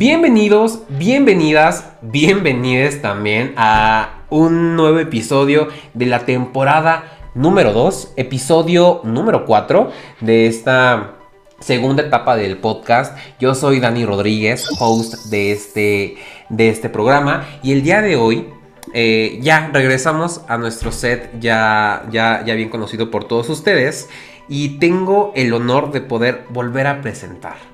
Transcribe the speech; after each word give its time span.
Bienvenidos, 0.00 0.80
bienvenidas, 0.88 1.84
bienvenides 2.00 3.02
también 3.02 3.52
a 3.58 4.24
un 4.30 4.74
nuevo 4.74 4.98
episodio 4.98 5.68
de 5.92 6.06
la 6.06 6.20
temporada 6.20 7.18
número 7.34 7.74
2, 7.74 8.14
episodio 8.16 9.02
número 9.04 9.44
4 9.44 9.90
de 10.22 10.46
esta 10.46 11.16
segunda 11.58 12.04
etapa 12.04 12.34
del 12.34 12.56
podcast. 12.56 13.14
Yo 13.38 13.54
soy 13.54 13.78
Dani 13.78 14.06
Rodríguez, 14.06 14.70
host 14.78 15.26
de 15.26 15.52
este, 15.52 16.16
de 16.48 16.70
este 16.70 16.88
programa 16.88 17.46
y 17.62 17.72
el 17.72 17.82
día 17.82 18.00
de 18.00 18.16
hoy 18.16 18.48
eh, 18.94 19.38
ya 19.42 19.68
regresamos 19.70 20.40
a 20.48 20.56
nuestro 20.56 20.92
set 20.92 21.28
ya, 21.40 22.06
ya, 22.10 22.42
ya 22.46 22.54
bien 22.54 22.70
conocido 22.70 23.10
por 23.10 23.24
todos 23.24 23.50
ustedes 23.50 24.08
y 24.48 24.78
tengo 24.78 25.32
el 25.36 25.52
honor 25.52 25.92
de 25.92 26.00
poder 26.00 26.46
volver 26.48 26.86
a 26.86 27.02
presentar 27.02 27.69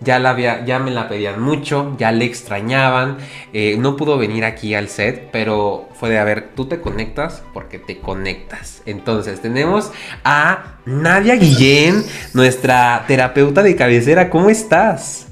ya, 0.00 0.18
la 0.18 0.30
había, 0.30 0.64
ya 0.64 0.78
me 0.78 0.90
la 0.90 1.08
pedían 1.08 1.40
mucho, 1.40 1.94
ya 1.98 2.12
le 2.12 2.24
extrañaban, 2.24 3.18
eh, 3.52 3.76
no 3.78 3.96
pudo 3.96 4.18
venir 4.18 4.44
aquí 4.44 4.74
al 4.74 4.88
set, 4.88 5.30
pero 5.32 5.88
fue 5.94 6.10
de, 6.10 6.18
a 6.18 6.24
ver, 6.24 6.50
tú 6.54 6.66
te 6.66 6.80
conectas 6.80 7.42
porque 7.52 7.78
te 7.78 7.98
conectas. 7.98 8.82
Entonces 8.86 9.40
tenemos 9.40 9.92
a 10.24 10.76
Nadia 10.84 11.36
Guillén, 11.36 12.04
nuestra 12.34 13.04
terapeuta 13.06 13.62
de 13.62 13.76
cabecera, 13.76 14.30
¿cómo 14.30 14.50
estás? 14.50 15.28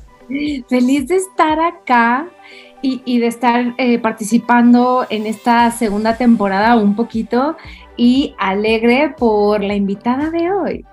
Feliz 0.69 1.07
de 1.09 1.16
estar 1.16 1.60
acá 1.60 2.27
y, 2.87 3.19
de 3.19 3.27
estar 3.27 3.74
eh, 3.79 3.99
participando 3.99 5.07
en 5.09 5.27
esta 5.27 5.71
segunda 5.71 6.19
temporada 6.19 6.77
un 6.77 6.95
poquito 6.95 7.57
y 7.97 8.34
alegre 8.39 9.15
por 9.16 9.62
la 9.62 9.75
invitada 9.75 10.30
de 10.30 10.51
hoy. 10.51 10.85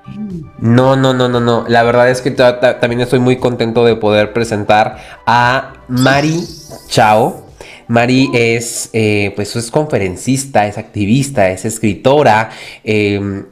No, 0.59 0.96
no, 0.96 1.14
no, 1.14 1.28
no, 1.30 1.40
no. 1.40 1.66
La 1.68 1.84
verdad 1.84 2.09
es 2.09 2.22
que 2.22 2.32
también 2.32 3.02
estoy 3.02 3.20
muy 3.20 3.38
contento 3.38 3.86
de 3.86 3.96
poder 3.96 4.34
presentar 4.34 4.98
a 5.26 5.73
Mari 5.88 6.40
Chao. 6.88 7.45
Mari 7.88 8.30
es, 8.34 8.90
eh, 8.94 9.34
pues, 9.36 9.56
es 9.56 9.70
conferencista, 9.72 10.67
es 10.67 10.78
activista, 10.78 11.50
es 11.50 11.66
escritora. 11.66 12.50
Em, 12.84 13.45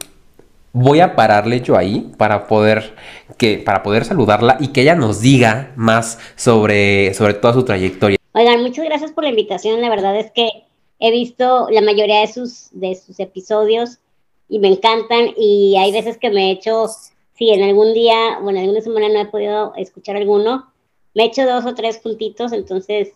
voy 0.72 1.00
a 1.02 1.16
pararle 1.16 1.62
yo 1.62 1.78
ahí 1.78 2.12
para 2.18 2.48
poder, 2.48 2.96
que, 3.38 3.58
para 3.58 3.84
poder 3.84 4.06
saludarla 4.06 4.58
y 4.60 4.70
que 4.70 4.82
ella 4.82 4.96
nos 4.96 5.22
diga 5.22 5.72
más 5.76 6.20
sobre, 6.36 7.14
sobre 7.16 7.34
toda 7.34 7.54
su 7.54 7.66
trayectoria. 7.66 8.18
Oigan, 8.32 8.62
muchas 8.62 8.86
gracias 8.86 9.12
por 9.12 9.24
la 9.24 9.32
invitación. 9.32 9.82
La 9.82 9.90
verdad 9.90 10.18
es 10.18 10.32
que 10.32 10.50
he 11.00 11.12
visto 11.12 11.68
la 11.72 11.82
mayoría 11.82 12.22
de 12.22 12.28
sus, 12.28 12.70
de 12.72 12.96
sus 12.96 13.20
episodios 13.20 14.00
y 14.50 14.60
me 14.60 14.68
encantan 14.68 15.30
y 15.38 15.76
hay 15.78 15.92
veces 15.92 16.18
que 16.18 16.30
me 16.30 16.48
he 16.48 16.52
hecho, 16.52 16.88
si 17.34 17.52
en 17.52 17.64
algún 17.64 17.94
día 17.94 18.40
o 18.44 18.50
en 18.50 18.58
alguna 18.58 18.82
semana 18.82 19.08
no 19.10 19.20
he 19.20 19.26
podido 19.26 19.74
escuchar 19.78 20.18
alguno, 20.18 20.72
me 21.14 21.24
he 21.24 21.28
hecho 21.28 21.46
dos 21.46 21.66
o 21.66 21.74
tres 21.74 22.00
juntitos, 22.04 22.52
entonces 22.52 23.14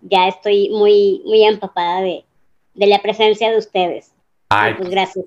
ya 0.00 0.28
estoy 0.28 0.70
muy, 0.70 1.22
muy 1.24 1.44
empapada 1.44 2.00
de, 2.02 2.24
la 2.74 3.02
presencia 3.02 3.50
de 3.50 3.58
ustedes. 3.58 4.12
Ay, 4.48 4.74
pues 4.74 4.88
gracias. 4.90 5.26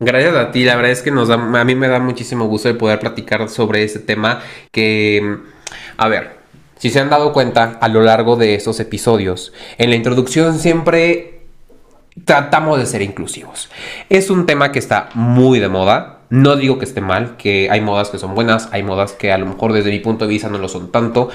Gracias 0.00 0.34
a 0.36 0.52
ti, 0.52 0.64
la 0.64 0.76
verdad 0.76 0.92
es 0.92 1.02
que 1.02 1.10
nos 1.10 1.26
da, 1.26 1.34
a 1.34 1.64
mí 1.64 1.74
me 1.74 1.88
da 1.88 1.98
muchísimo 1.98 2.46
gusto 2.46 2.68
de 2.68 2.74
poder 2.74 3.00
platicar 3.00 3.48
sobre 3.48 3.82
este 3.82 3.98
tema 3.98 4.40
que, 4.70 5.38
a 5.96 6.08
ver, 6.08 6.37
si 6.78 6.90
se 6.90 7.00
han 7.00 7.10
dado 7.10 7.32
cuenta 7.32 7.78
a 7.80 7.88
lo 7.88 8.02
largo 8.02 8.36
de 8.36 8.54
estos 8.54 8.80
episodios, 8.80 9.52
en 9.78 9.90
la 9.90 9.96
introducción 9.96 10.58
siempre 10.58 11.42
tratamos 12.24 12.78
de 12.78 12.86
ser 12.86 13.02
inclusivos. 13.02 13.70
Es 14.08 14.30
un 14.30 14.46
tema 14.46 14.72
que 14.72 14.78
está 14.78 15.08
muy 15.14 15.60
de 15.60 15.68
moda. 15.68 16.20
No 16.30 16.56
digo 16.56 16.78
que 16.78 16.84
esté 16.84 17.00
mal, 17.00 17.36
que 17.36 17.70
hay 17.70 17.80
modas 17.80 18.10
que 18.10 18.18
son 18.18 18.34
buenas, 18.34 18.68
hay 18.72 18.82
modas 18.82 19.12
que 19.12 19.32
a 19.32 19.38
lo 19.38 19.46
mejor 19.46 19.72
desde 19.72 19.90
mi 19.90 20.00
punto 20.00 20.26
de 20.26 20.30
vista 20.30 20.48
no 20.48 20.58
lo 20.58 20.68
son 20.68 20.90
tanto. 20.92 21.30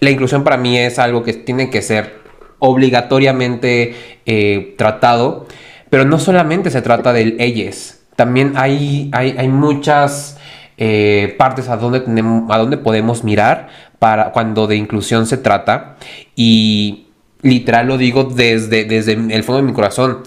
La 0.00 0.10
inclusión 0.10 0.44
para 0.44 0.56
mí 0.56 0.78
es 0.78 0.98
algo 0.98 1.22
que 1.22 1.32
tiene 1.32 1.70
que 1.70 1.80
ser 1.80 2.20
obligatoriamente 2.58 3.94
eh, 4.26 4.74
tratado, 4.76 5.46
pero 5.90 6.04
no 6.04 6.18
solamente 6.18 6.70
se 6.70 6.82
trata 6.82 7.12
del 7.12 7.36
ellos, 7.38 7.96
también 8.16 8.54
hay, 8.56 9.10
hay, 9.12 9.48
muchas 9.48 10.38
eh, 10.78 11.34
partes 11.38 11.68
a 11.68 11.76
donde, 11.76 12.00
tenemos, 12.00 12.50
a 12.50 12.58
donde 12.58 12.78
podemos 12.78 13.24
mirar 13.24 13.68
para 13.98 14.32
cuando 14.32 14.66
de 14.66 14.76
inclusión 14.76 15.26
se 15.26 15.36
trata 15.36 15.96
y 16.34 17.06
literal 17.42 17.86
lo 17.86 17.98
digo 17.98 18.24
desde, 18.24 18.84
desde 18.84 19.12
el 19.12 19.44
fondo 19.44 19.62
de 19.62 19.68
mi 19.68 19.72
corazón. 19.72 20.22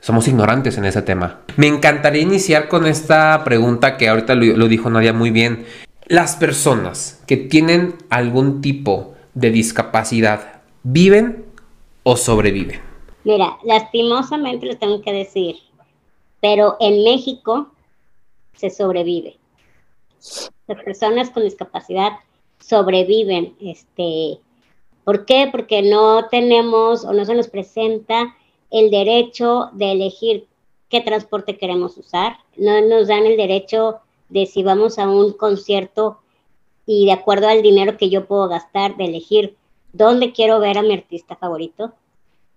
Somos 0.00 0.28
ignorantes 0.28 0.76
en 0.76 0.84
ese 0.84 1.00
tema. 1.00 1.40
Me 1.56 1.66
encantaría 1.66 2.20
iniciar 2.20 2.68
con 2.68 2.86
esta 2.86 3.42
pregunta 3.42 3.96
que 3.96 4.08
ahorita 4.08 4.34
lo, 4.34 4.68
dijo 4.68 4.90
Nadia 4.90 5.14
muy 5.14 5.30
bien. 5.30 5.64
Las 6.06 6.36
personas 6.36 7.22
que 7.26 7.38
tienen 7.38 7.94
algún 8.10 8.60
tipo 8.60 9.14
de 9.32 9.50
discapacidad, 9.50 10.60
¿viven 10.82 11.46
o 12.02 12.18
sobreviven? 12.18 12.80
Mira, 13.24 13.56
lastimosamente 13.64 14.66
lo 14.66 14.76
tengo 14.76 15.00
que 15.00 15.12
decir, 15.12 15.56
pero 16.42 16.76
en 16.80 17.02
México 17.02 17.68
se 18.54 18.68
sobrevive. 18.68 19.38
Las 20.66 20.82
personas 20.84 21.30
con 21.30 21.44
discapacidad 21.44 22.12
sobreviven. 22.66 23.54
Este, 23.60 24.40
¿Por 25.04 25.26
qué? 25.26 25.48
Porque 25.50 25.82
no 25.82 26.28
tenemos 26.28 27.04
o 27.04 27.12
no 27.12 27.24
se 27.24 27.34
nos 27.34 27.48
presenta 27.48 28.34
el 28.70 28.90
derecho 28.90 29.70
de 29.72 29.92
elegir 29.92 30.46
qué 30.88 31.00
transporte 31.00 31.58
queremos 31.58 31.96
usar. 31.98 32.38
No 32.56 32.80
nos 32.80 33.08
dan 33.08 33.26
el 33.26 33.36
derecho 33.36 34.00
de 34.28 34.46
si 34.46 34.62
vamos 34.62 34.98
a 34.98 35.08
un 35.08 35.32
concierto 35.32 36.18
y 36.86 37.06
de 37.06 37.12
acuerdo 37.12 37.48
al 37.48 37.62
dinero 37.62 37.96
que 37.96 38.10
yo 38.10 38.26
puedo 38.26 38.48
gastar, 38.48 38.96
de 38.96 39.04
elegir 39.04 39.56
dónde 39.92 40.32
quiero 40.32 40.58
ver 40.58 40.78
a 40.78 40.82
mi 40.82 40.94
artista 40.94 41.36
favorito. 41.36 41.92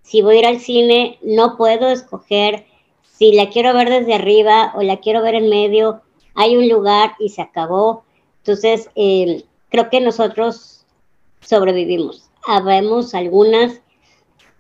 Si 0.01 0.21
voy 0.21 0.37
a 0.37 0.39
ir 0.39 0.45
al 0.45 0.59
cine, 0.59 1.19
no 1.21 1.57
puedo 1.57 1.89
escoger 1.89 2.65
si 3.03 3.33
la 3.33 3.49
quiero 3.49 3.73
ver 3.73 3.89
desde 3.89 4.13
arriba 4.13 4.73
o 4.75 4.83
la 4.83 4.97
quiero 4.97 5.21
ver 5.21 5.35
en 5.35 5.49
medio. 5.49 6.01
Hay 6.33 6.55
un 6.55 6.69
lugar 6.69 7.13
y 7.19 7.29
se 7.29 7.41
acabó. 7.41 8.03
Entonces, 8.39 8.89
eh, 8.95 9.43
creo 9.69 9.89
que 9.89 10.01
nosotros 10.01 10.85
sobrevivimos. 11.41 12.29
Habemos 12.45 13.13
algunas, 13.13 13.81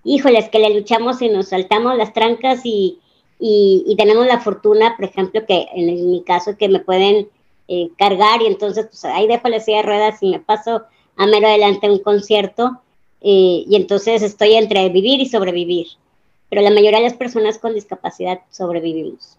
híjoles, 0.03 0.49
que 0.49 0.59
le 0.59 0.73
luchamos 0.73 1.21
y 1.21 1.29
nos 1.29 1.49
saltamos 1.49 1.97
las 1.97 2.13
trancas 2.13 2.61
y, 2.63 2.99
y, 3.39 3.95
tenemos 3.97 4.25
la 4.27 4.39
fortuna, 4.39 4.95
por 4.95 5.05
ejemplo, 5.05 5.45
que 5.45 5.67
en, 5.73 6.09
mi 6.09 6.23
caso, 6.23 6.57
que 6.57 6.69
me 6.69 6.79
pueden 6.79 7.29
eh, 7.67 7.89
cargar 7.97 8.41
y 8.41 8.47
entonces 8.47 8.87
pues 8.87 9.05
ahí 9.05 9.27
dejo 9.27 9.49
la 9.49 9.59
silla 9.59 9.77
de 9.77 9.83
ruedas 9.83 10.17
y 10.21 10.31
me 10.31 10.39
paso 10.39 10.83
a 11.17 11.25
mero 11.25 11.47
adelante 11.47 11.87
a 11.87 11.91
un 11.91 11.99
concierto 11.99 12.81
eh, 13.21 13.65
y 13.67 13.75
entonces 13.75 14.21
estoy 14.21 14.53
entre 14.53 14.89
vivir 14.89 15.19
y 15.19 15.27
sobrevivir. 15.27 15.87
Pero 16.49 16.61
la 16.61 16.69
mayoría 16.69 16.99
de 16.99 17.05
las 17.05 17.15
personas 17.15 17.57
con 17.57 17.73
discapacidad 17.73 18.39
sobrevivimos. 18.49 19.37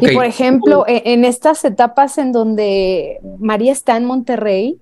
Y 0.00 0.14
por 0.14 0.24
ejemplo, 0.24 0.86
e, 0.86 1.02
en 1.06 1.24
estas 1.24 1.64
etapas 1.64 2.18
en 2.18 2.32
donde 2.32 3.20
María 3.38 3.72
está 3.72 3.96
en 3.96 4.04
Monterrey, 4.04 4.78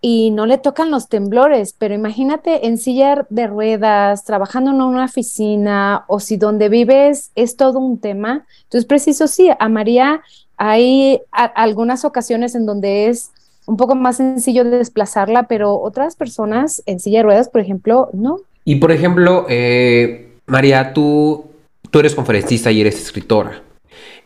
y 0.00 0.30
no 0.30 0.46
le 0.46 0.58
tocan 0.58 0.90
los 0.90 1.08
temblores, 1.08 1.74
pero 1.76 1.94
imagínate 1.94 2.66
en 2.66 2.78
silla 2.78 3.26
de 3.30 3.46
ruedas, 3.48 4.24
trabajando 4.24 4.70
en 4.70 4.80
una 4.80 5.04
oficina 5.04 6.04
o 6.06 6.20
si 6.20 6.36
donde 6.36 6.68
vives 6.68 7.32
es 7.34 7.56
todo 7.56 7.80
un 7.80 7.98
tema. 7.98 8.46
Entonces, 8.64 8.86
preciso, 8.86 9.26
sí, 9.26 9.50
a 9.58 9.68
María 9.68 10.22
hay 10.56 11.20
algunas 11.32 12.04
ocasiones 12.04 12.54
en 12.54 12.66
donde 12.66 13.08
es 13.08 13.30
un 13.66 13.76
poco 13.76 13.94
más 13.94 14.16
sencillo 14.16 14.64
de 14.64 14.78
desplazarla, 14.78 15.44
pero 15.44 15.80
otras 15.80 16.16
personas 16.16 16.82
en 16.86 17.00
silla 17.00 17.18
de 17.18 17.24
ruedas, 17.24 17.48
por 17.48 17.60
ejemplo, 17.60 18.08
no. 18.12 18.40
Y 18.64 18.76
por 18.76 18.92
ejemplo, 18.92 19.46
eh, 19.48 20.28
María, 20.46 20.92
tú, 20.92 21.46
tú 21.90 21.98
eres 21.98 22.14
conferencista 22.14 22.70
y 22.70 22.80
eres 22.80 23.00
escritora. 23.00 23.62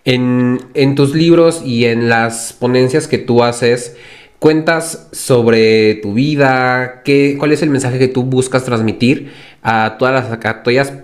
En, 0.05 0.59
en 0.75 0.95
tus 0.95 1.15
libros 1.15 1.63
y 1.65 1.87
en 1.87 2.09
las 2.09 2.53
ponencias 2.53 3.09
que 3.09 3.19
tú 3.19 3.43
haces, 3.43 3.97
cuentas 4.43 5.09
sobre 5.13 5.95
tu 5.95 6.15
vida, 6.15 7.03
qué, 7.05 7.37
cuál 7.39 7.53
es 7.53 7.63
el 7.63 7.71
mensaje 7.71 8.01
que 8.01 8.09
tú 8.09 8.25
buscas 8.25 8.65
transmitir 8.65 9.33
a 9.63 9.99
todas 9.99 10.29
las, 10.29 10.33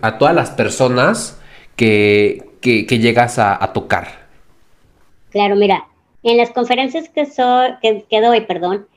a 0.02 0.19
todas, 0.19 0.35
las 0.35 0.50
personas 0.50 1.40
que, 1.76 2.50
llegas 2.61 3.38
a, 3.38 3.73
tocar. 3.73 4.26
Claro, 5.31 5.55
mira, 5.55 5.87
en 6.25 6.37
las 6.37 6.50
conferencias 6.50 7.08
que, 7.11 7.29
que, 8.11 8.20
doy, 8.20 8.40
perdón, 8.40 8.88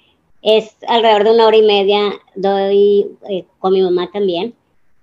es 0.42 0.76
alrededor 0.88 1.24
de 1.24 1.32
una 1.34 1.46
hora 1.46 1.58
y 1.58 1.62
media, 1.62 2.14
doy 2.34 3.12
eh, 3.30 3.46
con 3.60 3.74
mi 3.74 3.84
mamá 3.84 4.10
también. 4.12 4.56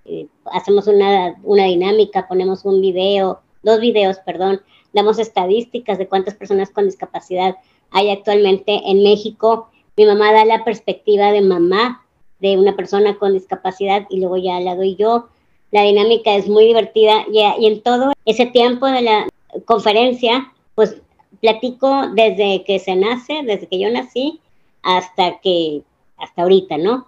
Eh, 0.04 0.26
hacemos 0.50 0.88
una, 0.88 1.36
una 1.44 1.66
dinámica, 1.66 2.26
ponemos 2.26 2.64
un 2.64 2.80
video, 2.80 3.40
dos 3.62 3.78
videos, 3.78 4.18
perdón, 4.18 4.62
damos 4.92 5.20
estadísticas 5.20 5.96
de 5.96 6.08
cuántas 6.08 6.34
personas 6.34 6.70
con 6.70 6.86
discapacidad 6.86 7.54
hay 7.90 8.10
actualmente 8.10 8.80
en 8.86 9.02
México. 9.02 9.68
Mi 9.96 10.04
mamá 10.04 10.32
da 10.32 10.44
la 10.44 10.64
perspectiva 10.64 11.32
de 11.32 11.40
mamá 11.40 12.04
de 12.40 12.56
una 12.56 12.76
persona 12.76 13.18
con 13.18 13.32
discapacidad 13.32 14.06
y 14.10 14.20
luego 14.20 14.36
ya 14.36 14.60
la 14.60 14.76
doy 14.76 14.96
yo. 14.96 15.28
La 15.70 15.82
dinámica 15.82 16.34
es 16.34 16.48
muy 16.48 16.66
divertida 16.66 17.24
y, 17.32 17.40
y 17.62 17.66
en 17.66 17.82
todo 17.82 18.12
ese 18.24 18.46
tiempo 18.46 18.86
de 18.86 19.02
la 19.02 19.28
conferencia, 19.64 20.52
pues 20.74 21.00
platico 21.40 22.08
desde 22.14 22.64
que 22.64 22.78
se 22.78 22.96
nace, 22.96 23.42
desde 23.44 23.66
que 23.66 23.78
yo 23.78 23.90
nací 23.90 24.40
hasta 24.82 25.38
que, 25.40 25.82
hasta 26.16 26.42
ahorita, 26.42 26.78
¿no? 26.78 27.06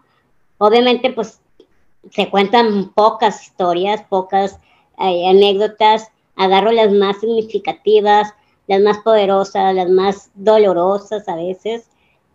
Obviamente, 0.58 1.10
pues 1.10 1.40
se 2.10 2.28
cuentan 2.30 2.92
pocas 2.92 3.42
historias, 3.42 4.02
pocas 4.08 4.58
eh, 4.98 5.28
anécdotas, 5.28 6.10
agarro 6.36 6.72
las 6.72 6.92
más 6.92 7.20
significativas, 7.20 8.34
las 8.70 8.80
más 8.80 8.98
poderosas, 8.98 9.74
las 9.74 9.90
más 9.90 10.30
dolorosas 10.36 11.28
a 11.28 11.34
veces. 11.34 11.90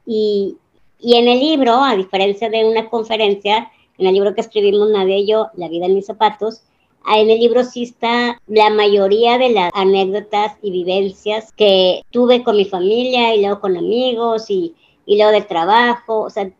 Y, 0.05 0.57
y 0.99 1.15
en 1.15 1.29
el 1.29 1.39
libro, 1.39 1.81
a 1.81 1.95
diferencia 1.95 2.49
de 2.49 2.65
una 2.65 2.89
conferencia, 2.89 3.71
en 3.97 4.07
el 4.07 4.13
libro 4.15 4.35
que 4.35 4.41
escribimos 4.41 4.89
Nadie 4.89 5.19
y 5.19 5.27
yo, 5.27 5.47
La 5.55 5.69
vida 5.69 5.85
en 5.85 5.95
mis 5.95 6.05
zapatos, 6.05 6.63
en 7.07 7.29
el 7.29 7.39
libro 7.39 7.63
sí 7.63 7.83
está 7.83 8.41
la 8.47 8.69
mayoría 8.69 9.37
de 9.37 9.51
las 9.51 9.71
anécdotas 9.75 10.57
y 10.61 10.71
vivencias 10.71 11.53
que 11.53 12.01
tuve 12.11 12.43
con 12.43 12.57
mi 12.57 12.65
familia 12.65 13.33
y 13.33 13.39
luego 13.39 13.61
con 13.61 13.77
amigos 13.77 14.49
y, 14.49 14.75
y 15.05 15.15
luego 15.15 15.31
del 15.31 15.47
trabajo, 15.47 16.19
o 16.19 16.29
sea, 16.29 16.51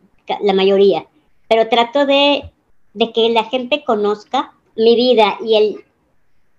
la 0.42 0.54
mayoría. 0.54 1.06
Pero 1.50 1.68
trato 1.68 2.06
de, 2.06 2.50
de 2.94 3.12
que 3.12 3.30
la 3.30 3.44
gente 3.44 3.84
conozca 3.84 4.54
mi 4.78 4.96
vida 4.96 5.38
y 5.44 5.56
el 5.56 5.84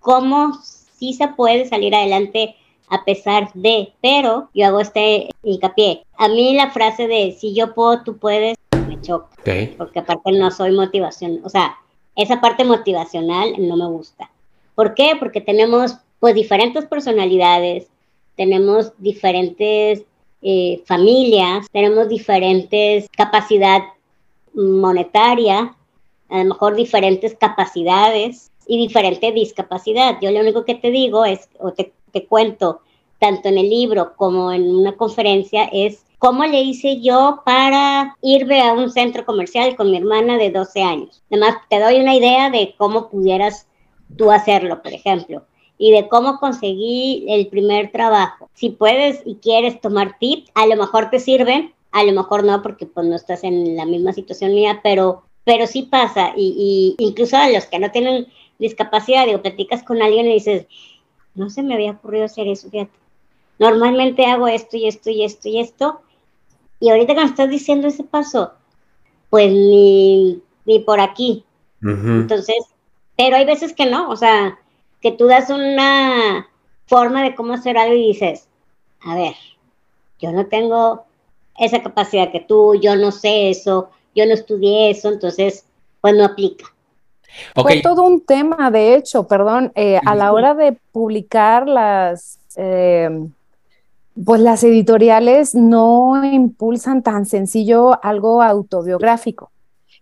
cómo 0.00 0.52
sí 0.98 1.14
se 1.14 1.28
puede 1.28 1.66
salir 1.66 1.94
adelante 1.94 2.56
a 2.88 3.04
pesar 3.04 3.50
de, 3.54 3.92
pero 4.00 4.48
yo 4.54 4.66
hago 4.66 4.80
este 4.80 5.28
hincapié. 5.42 6.04
A 6.16 6.28
mí 6.28 6.54
la 6.54 6.70
frase 6.70 7.06
de 7.06 7.36
si 7.38 7.54
yo 7.54 7.74
puedo, 7.74 8.02
tú 8.02 8.16
puedes, 8.18 8.56
me 8.88 9.00
choca. 9.00 9.28
Porque 9.76 9.98
aparte 9.98 10.32
no 10.32 10.50
soy 10.50 10.72
motivación, 10.72 11.40
o 11.44 11.48
sea, 11.48 11.76
esa 12.16 12.40
parte 12.40 12.64
motivacional 12.64 13.54
no 13.58 13.76
me 13.76 13.86
gusta. 13.86 14.30
¿Por 14.74 14.94
qué? 14.94 15.14
Porque 15.18 15.40
tenemos 15.40 15.96
pues 16.18 16.34
diferentes 16.34 16.86
personalidades, 16.86 17.88
tenemos 18.36 18.92
diferentes 18.98 20.02
eh, 20.42 20.82
familias, 20.86 21.66
tenemos 21.72 22.08
diferentes 22.08 23.08
capacidad 23.16 23.82
monetaria, 24.54 25.76
a 26.28 26.38
lo 26.38 26.44
mejor 26.44 26.74
diferentes 26.74 27.34
capacidades 27.34 28.50
y 28.66 28.78
diferente 28.78 29.32
discapacidad. 29.32 30.16
Yo 30.20 30.30
lo 30.30 30.40
único 30.40 30.64
que 30.64 30.74
te 30.74 30.90
digo 30.90 31.24
es, 31.24 31.48
o 31.58 31.72
te, 31.72 31.92
te 32.16 32.24
cuento, 32.26 32.80
tanto 33.18 33.50
en 33.50 33.58
el 33.58 33.68
libro 33.68 34.14
como 34.16 34.50
en 34.50 34.74
una 34.74 34.96
conferencia, 34.96 35.68
es 35.70 36.02
cómo 36.18 36.46
le 36.46 36.62
hice 36.62 37.02
yo 37.02 37.42
para 37.44 38.16
irme 38.22 38.62
a 38.62 38.72
un 38.72 38.90
centro 38.90 39.26
comercial 39.26 39.76
con 39.76 39.90
mi 39.90 39.98
hermana 39.98 40.38
de 40.38 40.50
12 40.50 40.82
años. 40.82 41.22
Además, 41.30 41.56
te 41.68 41.78
doy 41.78 42.00
una 42.00 42.14
idea 42.14 42.48
de 42.48 42.74
cómo 42.78 43.10
pudieras 43.10 43.68
tú 44.16 44.30
hacerlo, 44.30 44.82
por 44.82 44.94
ejemplo, 44.94 45.44
y 45.76 45.90
de 45.90 46.08
cómo 46.08 46.38
conseguí 46.38 47.26
el 47.28 47.48
primer 47.48 47.92
trabajo. 47.92 48.48
Si 48.54 48.70
puedes 48.70 49.20
y 49.26 49.34
quieres 49.34 49.78
tomar 49.82 50.16
tips, 50.18 50.50
a 50.54 50.66
lo 50.66 50.76
mejor 50.76 51.10
te 51.10 51.18
sirven, 51.18 51.74
a 51.92 52.02
lo 52.02 52.12
mejor 52.12 52.44
no, 52.44 52.62
porque 52.62 52.86
pues 52.86 53.06
no 53.06 53.14
estás 53.14 53.44
en 53.44 53.76
la 53.76 53.84
misma 53.84 54.14
situación 54.14 54.54
mía, 54.54 54.80
pero, 54.82 55.24
pero 55.44 55.66
sí 55.66 55.82
pasa. 55.82 56.32
Y, 56.34 56.96
y 56.98 57.04
incluso 57.04 57.36
a 57.36 57.50
los 57.50 57.66
que 57.66 57.78
no 57.78 57.90
tienen 57.90 58.26
discapacidad, 58.58 59.26
digo, 59.26 59.42
platicas 59.42 59.82
con 59.82 60.00
alguien 60.00 60.26
y 60.26 60.34
dices, 60.34 60.66
no 61.36 61.50
se 61.50 61.62
me 61.62 61.74
había 61.74 61.92
ocurrido 61.92 62.24
hacer 62.24 62.48
eso, 62.48 62.68
fíjate. 62.70 62.98
Normalmente 63.58 64.26
hago 64.26 64.48
esto 64.48 64.76
y 64.76 64.86
esto 64.88 65.10
y 65.10 65.24
esto 65.24 65.48
y 65.48 65.60
esto, 65.60 66.00
y 66.80 66.90
ahorita 66.90 67.14
que 67.14 67.20
me 67.20 67.26
estás 67.26 67.48
diciendo 67.48 67.88
ese 67.88 68.04
paso, 68.04 68.52
pues 69.30 69.50
ni, 69.50 70.42
ni 70.64 70.80
por 70.80 71.00
aquí. 71.00 71.44
Entonces, 71.82 72.56
pero 73.16 73.36
hay 73.36 73.44
veces 73.44 73.72
que 73.72 73.86
no, 73.86 74.10
o 74.10 74.16
sea, 74.16 74.58
que 75.00 75.12
tú 75.12 75.26
das 75.26 75.50
una 75.50 76.48
forma 76.86 77.22
de 77.22 77.34
cómo 77.34 77.52
hacer 77.52 77.78
algo 77.78 77.94
y 77.94 78.08
dices, 78.08 78.48
a 79.02 79.14
ver, 79.14 79.34
yo 80.18 80.32
no 80.32 80.46
tengo 80.46 81.04
esa 81.58 81.82
capacidad 81.82 82.32
que 82.32 82.40
tú, 82.40 82.74
yo 82.74 82.96
no 82.96 83.12
sé 83.12 83.50
eso, 83.50 83.90
yo 84.14 84.26
no 84.26 84.32
estudié 84.34 84.90
eso, 84.90 85.08
entonces, 85.10 85.66
pues 86.00 86.14
no 86.14 86.24
aplica. 86.24 86.74
Fue 87.54 87.80
todo 87.80 88.02
un 88.02 88.20
tema, 88.20 88.70
de 88.70 88.94
hecho, 88.94 89.26
perdón, 89.26 89.72
eh, 89.74 90.00
a 90.04 90.14
la 90.14 90.32
hora 90.32 90.54
de 90.54 90.78
publicar 90.92 91.68
las, 91.68 92.38
eh, 92.56 93.10
pues 94.24 94.40
las 94.40 94.64
editoriales 94.64 95.54
no 95.54 96.24
impulsan 96.24 97.02
tan 97.02 97.26
sencillo 97.26 98.02
algo 98.02 98.42
autobiográfico. 98.42 99.50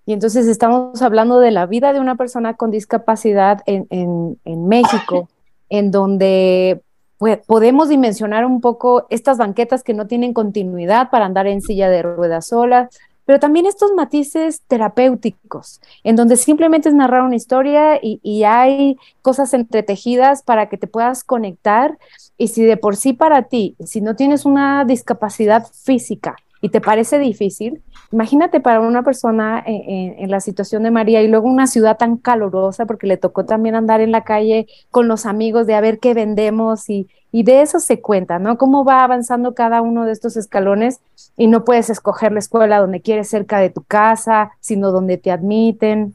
Y 0.06 0.12
entonces 0.12 0.46
estamos 0.46 1.00
hablando 1.02 1.40
de 1.40 1.50
la 1.50 1.66
vida 1.66 1.92
de 1.92 2.00
una 2.00 2.16
persona 2.16 2.54
con 2.54 2.70
discapacidad 2.70 3.62
en, 3.66 3.86
en, 3.90 4.68
México, 4.68 5.28
en 5.70 5.90
donde 5.90 6.82
pues, 7.16 7.38
podemos 7.46 7.88
dimensionar 7.88 8.44
un 8.44 8.60
poco 8.60 9.06
estas 9.08 9.38
banquetas 9.38 9.82
que 9.82 9.94
no 9.94 10.06
tienen 10.06 10.34
continuidad 10.34 11.08
para 11.10 11.24
andar 11.24 11.46
en 11.46 11.62
silla 11.62 11.88
de 11.88 12.02
ruedas 12.02 12.48
solas, 12.48 12.90
pero 13.24 13.40
también 13.40 13.66
estos 13.66 13.92
matices 13.94 14.62
terapéuticos, 14.68 15.80
en 16.02 16.16
donde 16.16 16.36
simplemente 16.36 16.88
es 16.88 16.94
narrar 16.94 17.22
una 17.22 17.36
historia 17.36 17.96
y, 18.02 18.20
y, 18.22 18.44
hay 18.44 18.96
cosas 19.22 19.54
entretejidas 19.54 20.42
para 20.42 20.68
que 20.68 20.78
te 20.78 20.86
puedas 20.86 21.24
conectar. 21.24 21.98
Y 22.36 22.48
si 22.48 22.64
de 22.64 22.76
por 22.76 22.96
sí 22.96 23.12
para 23.12 23.42
ti, 23.42 23.76
si 23.84 24.00
no 24.00 24.16
tienes 24.16 24.44
una 24.44 24.84
discapacidad 24.84 25.66
física 25.84 26.36
y 26.64 26.70
te 26.70 26.80
parece 26.80 27.18
difícil, 27.18 27.82
imagínate 28.10 28.58
para 28.58 28.80
una 28.80 29.02
persona 29.02 29.62
en, 29.66 30.14
en, 30.18 30.30
la 30.30 30.40
situación 30.40 30.82
de 30.82 30.90
María 30.90 31.20
y 31.20 31.28
luego 31.28 31.46
una 31.46 31.66
ciudad 31.66 31.98
tan 31.98 32.16
calurosa, 32.16 32.86
porque 32.86 33.06
le 33.06 33.18
tocó 33.18 33.44
también 33.44 33.74
andar 33.74 34.00
en 34.00 34.10
la 34.10 34.24
calle 34.24 34.66
con 34.90 35.06
los 35.06 35.26
amigos 35.26 35.66
de 35.66 35.74
a 35.74 35.82
ver 35.82 35.98
qué 35.98 36.14
vendemos 36.14 36.88
y, 36.88 37.06
y 37.32 37.42
de 37.42 37.60
eso 37.60 37.80
se 37.80 38.00
cuenta, 38.00 38.38
¿no? 38.38 38.56
Cómo 38.56 38.82
va 38.82 39.04
avanzando 39.04 39.52
cada 39.52 39.82
uno 39.82 40.06
de 40.06 40.12
estos 40.12 40.38
escalones 40.38 41.00
y 41.36 41.48
no 41.48 41.66
puedes 41.66 41.90
escoger 41.90 42.32
la 42.32 42.38
escuela 42.38 42.78
donde 42.78 43.02
quieres 43.02 43.28
cerca 43.28 43.60
de 43.60 43.68
tu 43.68 43.82
casa, 43.82 44.52
sino 44.60 44.90
donde 44.90 45.18
te 45.18 45.30
admiten, 45.30 46.14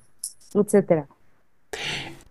etcétera. 0.56 1.06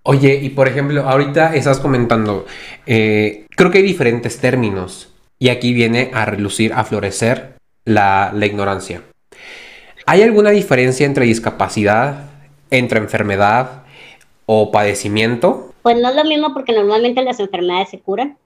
Oye, 0.02 0.40
y 0.42 0.48
por 0.48 0.66
ejemplo, 0.66 1.08
ahorita 1.08 1.54
estás 1.54 1.78
comentando, 1.78 2.46
eh, 2.84 3.46
creo 3.54 3.70
que 3.70 3.78
hay 3.78 3.84
diferentes 3.84 4.40
términos 4.40 5.14
y 5.38 5.50
aquí 5.50 5.72
viene 5.72 6.10
a 6.12 6.24
relucir, 6.24 6.72
a 6.72 6.82
florecer 6.82 7.57
la, 7.88 8.30
la 8.34 8.46
ignorancia. 8.46 9.02
¿Hay 10.06 10.22
alguna 10.22 10.50
diferencia 10.50 11.06
entre 11.06 11.24
discapacidad, 11.24 12.30
entre 12.70 12.98
enfermedad 12.98 13.82
o 14.46 14.70
padecimiento? 14.70 15.72
Pues 15.82 15.98
no 15.98 16.10
es 16.10 16.16
lo 16.16 16.24
mismo 16.24 16.54
porque 16.54 16.72
normalmente 16.72 17.22
las 17.22 17.40
enfermedades 17.40 17.90
se 17.90 18.00
curan. 18.00 18.36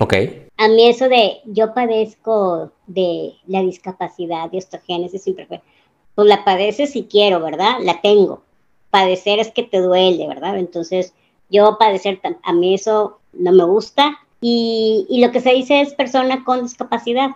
Ok. 0.00 0.14
A 0.56 0.68
mí 0.68 0.88
eso 0.88 1.08
de 1.08 1.40
yo 1.44 1.74
padezco 1.74 2.72
de 2.86 3.34
la 3.46 3.60
discapacidad 3.60 4.50
de 4.50 4.58
osteogénesis 4.58 5.26
imperfecta, 5.26 5.66
pues 6.14 6.28
la 6.28 6.44
padeces 6.44 6.92
si 6.92 7.04
quiero, 7.04 7.40
¿verdad? 7.40 7.76
La 7.82 8.00
tengo. 8.00 8.42
Padecer 8.90 9.38
es 9.38 9.50
que 9.50 9.62
te 9.62 9.80
duele, 9.80 10.26
¿verdad? 10.28 10.58
Entonces, 10.58 11.12
yo 11.50 11.76
padecer, 11.78 12.20
a 12.42 12.52
mí 12.52 12.74
eso 12.74 13.18
no 13.32 13.52
me 13.52 13.64
gusta. 13.64 14.18
Y, 14.40 15.06
y 15.08 15.24
lo 15.24 15.30
que 15.30 15.40
se 15.40 15.52
dice 15.52 15.80
es 15.80 15.94
persona 15.94 16.44
con 16.44 16.62
discapacidad. 16.62 17.30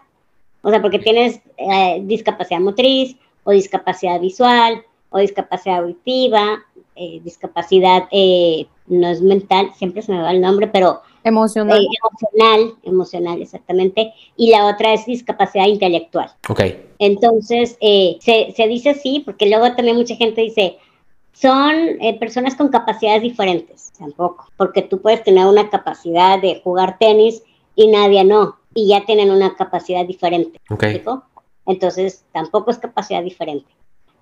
O 0.62 0.70
sea, 0.70 0.82
porque 0.82 0.98
tienes 0.98 1.40
eh, 1.56 2.00
discapacidad 2.02 2.60
motriz 2.60 3.16
o 3.44 3.52
discapacidad 3.52 4.20
visual 4.20 4.82
o 5.10 5.18
discapacidad 5.18 5.78
auditiva, 5.78 6.64
eh, 6.96 7.20
discapacidad 7.22 8.08
eh, 8.10 8.66
no 8.86 9.08
es 9.08 9.20
mental, 9.20 9.70
siempre 9.76 10.02
se 10.02 10.12
me 10.12 10.22
va 10.22 10.32
el 10.32 10.40
nombre, 10.40 10.66
pero 10.66 11.02
Emocional. 11.26 11.82
Eh, 11.82 11.86
emocional, 11.98 12.74
emocional, 12.84 13.42
exactamente. 13.42 14.14
Y 14.36 14.50
la 14.50 14.66
otra 14.66 14.94
es 14.94 15.06
discapacidad 15.06 15.66
intelectual. 15.66 16.30
Ok. 16.48 16.60
Entonces, 17.00 17.76
eh, 17.80 18.16
se, 18.20 18.54
se, 18.56 18.68
dice 18.68 18.90
así, 18.90 19.24
porque 19.24 19.48
luego 19.48 19.74
también 19.74 19.96
mucha 19.96 20.14
gente 20.14 20.40
dice, 20.40 20.78
son 21.32 21.74
eh, 22.00 22.16
personas 22.20 22.54
con 22.54 22.68
capacidades 22.68 23.22
diferentes. 23.22 23.92
Tampoco, 23.98 24.46
porque 24.56 24.82
tú 24.82 25.02
puedes 25.02 25.24
tener 25.24 25.46
una 25.46 25.68
capacidad 25.68 26.40
de 26.40 26.60
jugar 26.62 26.96
tenis 26.98 27.42
y 27.74 27.88
nadie 27.88 28.22
no, 28.22 28.58
y 28.76 28.88
ya 28.88 29.04
tienen 29.06 29.30
una 29.30 29.56
capacidad 29.56 30.06
diferente. 30.06 30.60
Entonces, 31.64 32.24
tampoco 32.30 32.70
es 32.70 32.78
capacidad 32.78 33.22
diferente. 33.22 33.66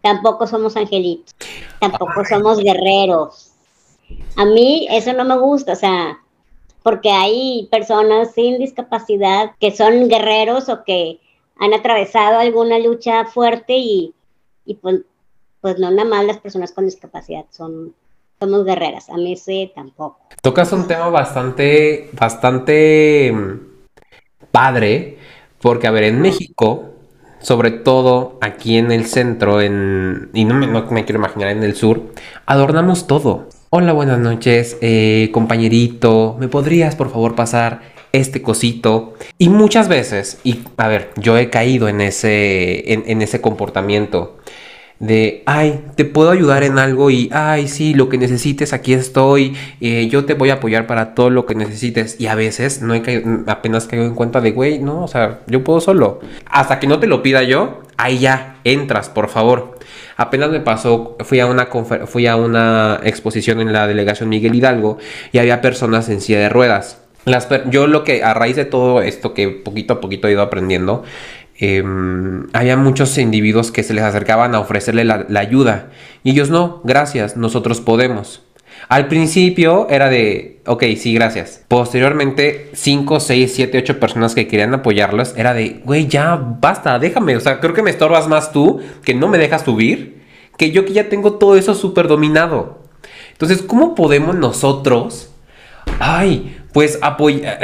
Tampoco 0.00 0.46
somos 0.46 0.76
angelitos. 0.76 1.34
Tampoco 1.80 2.24
somos 2.24 2.58
guerreros. 2.58 3.50
A 4.36 4.44
mí 4.44 4.86
eso 4.90 5.12
no 5.12 5.24
me 5.24 5.36
gusta, 5.36 5.72
o 5.72 5.76
sea, 5.76 6.18
porque 6.84 7.10
hay 7.10 7.68
personas 7.70 8.32
sin 8.32 8.58
discapacidad 8.58 9.52
que 9.58 9.72
son 9.72 10.08
guerreros 10.08 10.68
o 10.68 10.84
que 10.84 11.18
han 11.58 11.74
atravesado 11.74 12.38
alguna 12.38 12.78
lucha 12.78 13.24
fuerte 13.24 13.74
y, 13.76 14.14
pues, 14.80 15.00
pues 15.60 15.78
no 15.80 15.90
nada 15.90 16.08
más 16.08 16.24
las 16.24 16.38
personas 16.38 16.72
con 16.72 16.84
discapacidad 16.84 17.46
son 17.50 17.94
somos 18.38 18.64
guerreras, 18.64 19.08
a 19.08 19.16
mí 19.16 19.36
sí 19.36 19.72
tampoco. 19.74 20.20
Tocas 20.42 20.72
un 20.72 20.86
tema 20.86 21.08
bastante, 21.08 22.10
bastante 22.12 23.32
mm, 23.32 23.73
padre, 24.54 25.18
porque 25.60 25.88
a 25.88 25.90
ver, 25.90 26.04
en 26.04 26.20
México, 26.20 26.94
sobre 27.40 27.72
todo 27.72 28.38
aquí 28.40 28.78
en 28.78 28.92
el 28.92 29.04
centro, 29.06 29.60
en, 29.60 30.30
y 30.32 30.44
no 30.44 30.54
me, 30.54 30.68
no 30.68 30.86
me 30.92 31.04
quiero 31.04 31.18
imaginar 31.18 31.48
en 31.48 31.64
el 31.64 31.74
sur, 31.74 32.12
adornamos 32.46 33.08
todo. 33.08 33.48
Hola, 33.70 33.92
buenas 33.92 34.20
noches, 34.20 34.78
eh, 34.80 35.30
compañerito. 35.32 36.36
¿Me 36.38 36.46
podrías 36.46 36.94
por 36.94 37.10
favor 37.10 37.34
pasar 37.34 37.80
este 38.12 38.42
cosito? 38.42 39.14
Y 39.38 39.48
muchas 39.48 39.88
veces, 39.88 40.38
y 40.44 40.60
a 40.76 40.86
ver, 40.86 41.10
yo 41.16 41.36
he 41.36 41.50
caído 41.50 41.88
en 41.88 42.00
ese, 42.00 42.92
en, 42.92 43.22
ese 43.22 43.40
comportamiento. 43.40 44.38
De, 45.00 45.42
ay, 45.46 45.84
te 45.96 46.04
puedo 46.04 46.30
ayudar 46.30 46.62
en 46.62 46.78
algo 46.78 47.10
y, 47.10 47.28
ay, 47.32 47.68
sí, 47.68 47.94
lo 47.94 48.08
que 48.08 48.18
necesites, 48.18 48.72
aquí 48.72 48.94
estoy, 48.94 49.56
eh, 49.80 50.08
yo 50.08 50.24
te 50.24 50.34
voy 50.34 50.50
a 50.50 50.54
apoyar 50.54 50.86
para 50.86 51.14
todo 51.14 51.30
lo 51.30 51.46
que 51.46 51.54
necesites. 51.54 52.20
Y 52.20 52.26
a 52.26 52.34
veces 52.34 52.80
no 52.80 52.94
hay 52.94 53.00
que, 53.00 53.24
apenas 53.46 53.86
caigo 53.86 54.04
en 54.04 54.14
cuenta 54.14 54.40
de, 54.40 54.52
güey, 54.52 54.78
no, 54.78 55.02
o 55.02 55.08
sea, 55.08 55.40
yo 55.46 55.64
puedo 55.64 55.80
solo. 55.80 56.20
Hasta 56.46 56.80
que 56.80 56.86
no 56.86 57.00
te 57.00 57.06
lo 57.06 57.22
pida 57.22 57.42
yo, 57.42 57.82
ahí 57.96 58.18
ya, 58.18 58.56
entras, 58.64 59.08
por 59.08 59.28
favor. 59.28 59.78
Apenas 60.16 60.50
me 60.50 60.60
pasó, 60.60 61.16
fui 61.20 61.40
a 61.40 61.46
una, 61.46 61.66
fui 62.06 62.26
a 62.26 62.36
una 62.36 63.00
exposición 63.02 63.60
en 63.60 63.72
la 63.72 63.86
delegación 63.86 64.28
Miguel 64.28 64.54
Hidalgo 64.54 64.98
y 65.32 65.38
había 65.38 65.60
personas 65.60 66.08
en 66.08 66.20
silla 66.20 66.38
de 66.38 66.48
ruedas. 66.48 67.00
Las, 67.24 67.48
yo 67.70 67.86
lo 67.86 68.04
que, 68.04 68.22
a 68.22 68.34
raíz 68.34 68.54
de 68.54 68.66
todo 68.66 69.00
esto 69.00 69.32
que 69.32 69.48
poquito 69.48 69.94
a 69.94 70.00
poquito 70.00 70.28
he 70.28 70.32
ido 70.32 70.42
aprendiendo, 70.42 71.04
Em, 71.56 72.48
había 72.52 72.76
muchos 72.76 73.16
individuos 73.16 73.70
que 73.70 73.84
se 73.84 73.94
les 73.94 74.02
acercaban 74.02 74.54
a 74.54 74.60
ofrecerle 74.60 75.04
la, 75.04 75.26
ayuda 75.38 75.90
y 76.24 76.32
ellos 76.32 76.50
no, 76.50 76.80
gracias, 76.84 77.36
nosotros 77.36 77.80
podemos. 77.80 78.42
Al 78.88 79.06
principio 79.06 79.86
era 79.88 80.10
de, 80.10 80.60
ok, 80.66 80.82
sí, 80.98 81.14
gracias. 81.14 81.64
Posteriormente, 81.68 82.70
5, 82.74 83.20
6, 83.20 83.52
7, 83.54 83.78
8 83.78 84.00
personas 84.00 84.34
que 84.34 84.48
querían 84.48 84.74
apoyarlos 84.74 85.34
era 85.36 85.54
de, 85.54 85.80
güey, 85.84 86.08
ya 86.08 86.36
basta, 86.36 86.98
déjame. 86.98 87.36
O 87.36 87.40
sea, 87.40 87.60
creo 87.60 87.72
que 87.72 87.82
me 87.82 87.90
estorbas 87.90 88.28
más 88.28 88.52
tú, 88.52 88.80
que 89.04 89.14
no 89.14 89.28
me 89.28 89.38
dejas 89.38 89.62
subir, 89.62 90.22
que 90.58 90.70
yo 90.72 90.84
que 90.84 90.92
ya 90.92 91.08
tengo 91.08 91.34
todo 91.34 91.56
eso 91.56 91.74
súper 91.74 92.08
dominado. 92.08 92.82
Entonces, 93.32 93.62
¿cómo 93.62 93.94
podemos 93.94 94.34
nosotros, 94.34 95.30
ay, 95.98 96.58
pues 96.72 96.98
apoyar, 97.00 97.60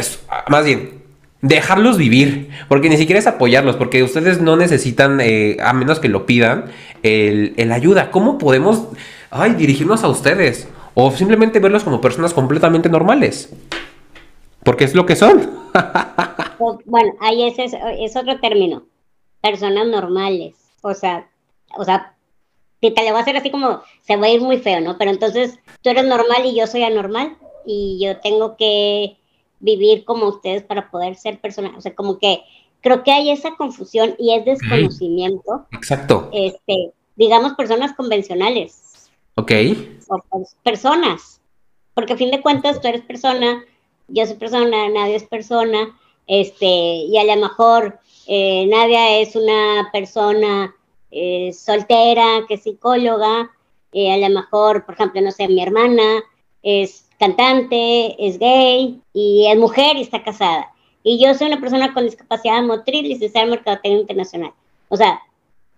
más 0.48 0.64
bien, 0.64 0.99
dejarlos 1.42 1.96
vivir, 1.96 2.50
porque 2.68 2.88
ni 2.88 2.96
siquiera 2.96 3.18
es 3.18 3.26
apoyarlos, 3.26 3.76
porque 3.76 4.02
ustedes 4.02 4.40
no 4.40 4.56
necesitan, 4.56 5.20
eh, 5.20 5.56
a 5.62 5.72
menos 5.72 6.00
que 6.00 6.08
lo 6.08 6.26
pidan, 6.26 6.66
el, 7.02 7.72
ayuda. 7.72 8.10
¿Cómo 8.10 8.38
podemos, 8.38 8.88
ay, 9.30 9.54
dirigirnos 9.54 10.04
a 10.04 10.08
ustedes? 10.08 10.68
O 10.94 11.10
simplemente 11.12 11.60
verlos 11.60 11.84
como 11.84 12.00
personas 12.00 12.34
completamente 12.34 12.88
normales. 12.88 13.52
Porque 14.64 14.84
es 14.84 14.94
lo 14.94 15.06
que 15.06 15.16
son. 15.16 15.50
Pues, 16.58 16.76
bueno, 16.84 17.14
ahí 17.22 17.44
es, 17.44 17.54
es, 17.58 18.16
otro 18.16 18.38
término. 18.38 18.82
Personas 19.40 19.86
normales. 19.86 20.56
O 20.82 20.92
sea, 20.92 21.26
o 21.74 21.86
sea, 21.86 22.14
te, 22.82 22.90
te 22.90 23.02
le 23.02 23.12
voy 23.12 23.18
a 23.18 23.22
hacer 23.22 23.34
así 23.38 23.50
como, 23.50 23.80
se 24.02 24.16
va 24.16 24.26
a 24.26 24.28
ir 24.28 24.42
muy 24.42 24.58
feo, 24.58 24.82
¿no? 24.82 24.98
Pero 24.98 25.10
entonces 25.10 25.58
tú 25.80 25.88
eres 25.88 26.04
normal 26.04 26.44
y 26.44 26.54
yo 26.54 26.66
soy 26.66 26.82
anormal 26.82 27.38
y 27.64 27.98
yo 28.04 28.18
tengo 28.18 28.58
que 28.58 29.16
vivir 29.60 30.04
como 30.04 30.26
ustedes 30.26 30.62
para 30.62 30.90
poder 30.90 31.16
ser 31.16 31.40
personas, 31.40 31.72
o 31.76 31.80
sea, 31.80 31.94
como 31.94 32.18
que 32.18 32.42
creo 32.80 33.02
que 33.02 33.12
hay 33.12 33.30
esa 33.30 33.56
confusión 33.56 34.14
y 34.18 34.34
es 34.34 34.44
desconocimiento. 34.44 35.66
Exacto. 35.72 36.30
Este, 36.32 36.92
digamos 37.16 37.52
personas 37.54 37.94
convencionales. 37.94 39.10
Ok. 39.36 39.52
O 40.08 40.44
personas, 40.64 41.40
porque 41.94 42.14
a 42.14 42.16
fin 42.16 42.30
de 42.30 42.40
cuentas 42.40 42.80
tú 42.80 42.88
eres 42.88 43.02
persona, 43.02 43.64
yo 44.08 44.26
soy 44.26 44.36
persona, 44.36 44.88
nadie 44.88 45.16
es 45.16 45.24
persona, 45.24 45.96
este, 46.26 46.66
y 46.66 47.16
a 47.16 47.24
lo 47.24 47.40
mejor 47.40 48.00
eh, 48.26 48.66
Nadia 48.66 49.18
es 49.18 49.36
una 49.36 49.90
persona 49.92 50.74
eh, 51.10 51.52
soltera, 51.52 52.44
que 52.46 52.54
es 52.54 52.62
psicóloga, 52.62 53.50
eh, 53.92 54.12
a 54.12 54.16
lo 54.16 54.28
mejor, 54.34 54.84
por 54.84 54.94
ejemplo, 54.94 55.20
no 55.20 55.32
sé, 55.32 55.48
mi 55.48 55.62
hermana 55.62 56.22
es 56.62 57.09
cantante, 57.20 58.16
es 58.18 58.38
gay 58.38 59.00
y 59.12 59.46
es 59.46 59.58
mujer 59.58 59.96
y 59.96 60.00
está 60.00 60.24
casada. 60.24 60.72
Y 61.02 61.22
yo 61.22 61.32
soy 61.34 61.48
una 61.48 61.60
persona 61.60 61.92
con 61.92 62.04
discapacidad 62.04 62.62
motriz, 62.62 63.02
licenciada 63.02 63.44
en 63.44 63.50
Mercadotecnia 63.50 64.00
Internacional. 64.00 64.52
O 64.88 64.96
sea, 64.96 65.20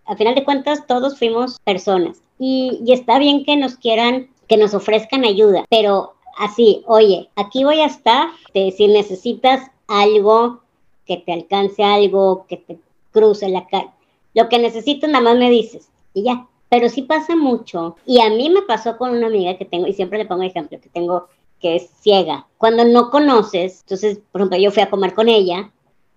a 0.06 0.16
final 0.16 0.36
de 0.36 0.44
cuentas 0.44 0.86
todos 0.86 1.18
fuimos 1.18 1.58
personas. 1.64 2.22
Y, 2.38 2.80
está 2.88 3.18
bien 3.18 3.44
que 3.44 3.56
nos 3.56 3.76
quieran, 3.76 4.30
que 4.48 4.56
nos 4.56 4.72
ofrezcan 4.72 5.24
ayuda, 5.24 5.64
pero 5.68 6.14
así, 6.38 6.82
oye, 6.86 7.28
aquí 7.36 7.64
voy 7.64 7.80
a 7.80 7.86
estar, 7.86 8.28
si 8.52 8.88
necesitas 8.88 9.70
algo, 9.88 10.60
que 11.06 11.18
te 11.18 11.32
alcance 11.32 11.82
algo, 11.82 12.46
que 12.48 12.56
te 12.56 12.78
cruce 13.12 13.48
la 13.48 13.66
calle, 13.66 13.90
lo 14.34 14.48
que 14.48 14.58
necesitas 14.58 15.10
nada 15.10 15.24
más 15.24 15.36
me 15.36 15.50
dices 15.50 15.88
y 16.14 16.24
ya 16.24 16.46
pero 16.72 16.88
sí 16.88 17.02
pasa 17.02 17.36
mucho. 17.36 17.96
Y 18.06 18.22
a 18.22 18.30
mí 18.30 18.48
me 18.48 18.62
pasó 18.62 18.96
con 18.96 19.10
una 19.10 19.26
amiga 19.26 19.58
que 19.58 19.66
tengo, 19.66 19.86
y 19.86 19.92
siempre 19.92 20.16
le 20.16 20.24
pongo 20.24 20.42
ejemplo, 20.42 20.80
que 20.80 20.88
tengo, 20.88 21.28
que 21.60 21.76
es 21.76 21.90
ciega. 22.00 22.46
Cuando 22.56 22.82
no 22.86 23.10
conoces, 23.10 23.80
entonces, 23.82 24.20
por 24.32 24.40
ejemplo, 24.40 24.58
yo 24.58 24.70
fui 24.70 24.82
a 24.82 24.88
comer 24.88 25.12
con 25.12 25.28
ella, 25.28 25.70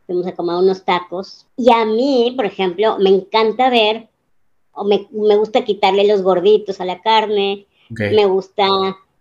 fuimos 0.06 0.26
a 0.28 0.34
comer 0.34 0.56
unos 0.56 0.86
tacos, 0.86 1.46
y 1.58 1.74
a 1.74 1.84
mí, 1.84 2.32
por 2.38 2.46
ejemplo, 2.46 2.96
me 3.00 3.10
encanta 3.10 3.70
ver, 3.70 4.08
o 4.72 4.86
me, 4.86 5.10
gusta 5.36 5.66
quitarle 5.66 6.08
los 6.08 6.22
gorditos 6.22 6.80
a 6.80 6.86
la 6.86 7.02
carne, 7.02 7.66
me 7.90 8.26
gusta 8.26 8.66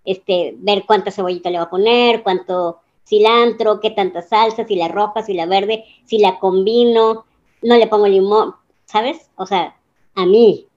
este, 0.05 0.55
ver 0.59 0.85
cuánta 0.87 1.11
cebollita 1.11 1.51
le 1.51 1.59
va 1.59 1.65
a 1.65 1.71
poner, 1.71 2.23
cuánto 2.23 2.79
cilantro, 3.09 3.81
qué 3.81 3.91
tanta 3.91 4.23
salsa, 4.23 4.69
si 4.69 4.77
la 4.77 4.87
roja, 4.87 5.25
si 5.25 5.35
la 5.35 5.47
verde, 5.47 5.85
si 6.05 6.19
la 6.19 6.39
combino, 6.39 7.25
no 7.61 7.77
le 7.77 7.89
pongo 7.89 8.07
limón, 8.07 8.55
¿sabes? 8.85 9.31
O 9.35 9.47
sea, 9.47 9.77
a 10.15 10.27
mí, 10.27 10.69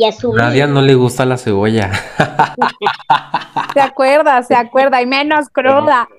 y 0.00 0.06
asumir. 0.06 0.40
Nadia 0.40 0.66
no 0.66 0.80
le 0.80 0.94
gusta 0.94 1.26
la 1.26 1.36
cebolla. 1.36 1.92
Se 3.74 3.80
acuerda, 3.80 4.42
se 4.42 4.54
acuerda, 4.54 5.00
y 5.02 5.06
menos 5.06 5.48
cruda. 5.50 6.08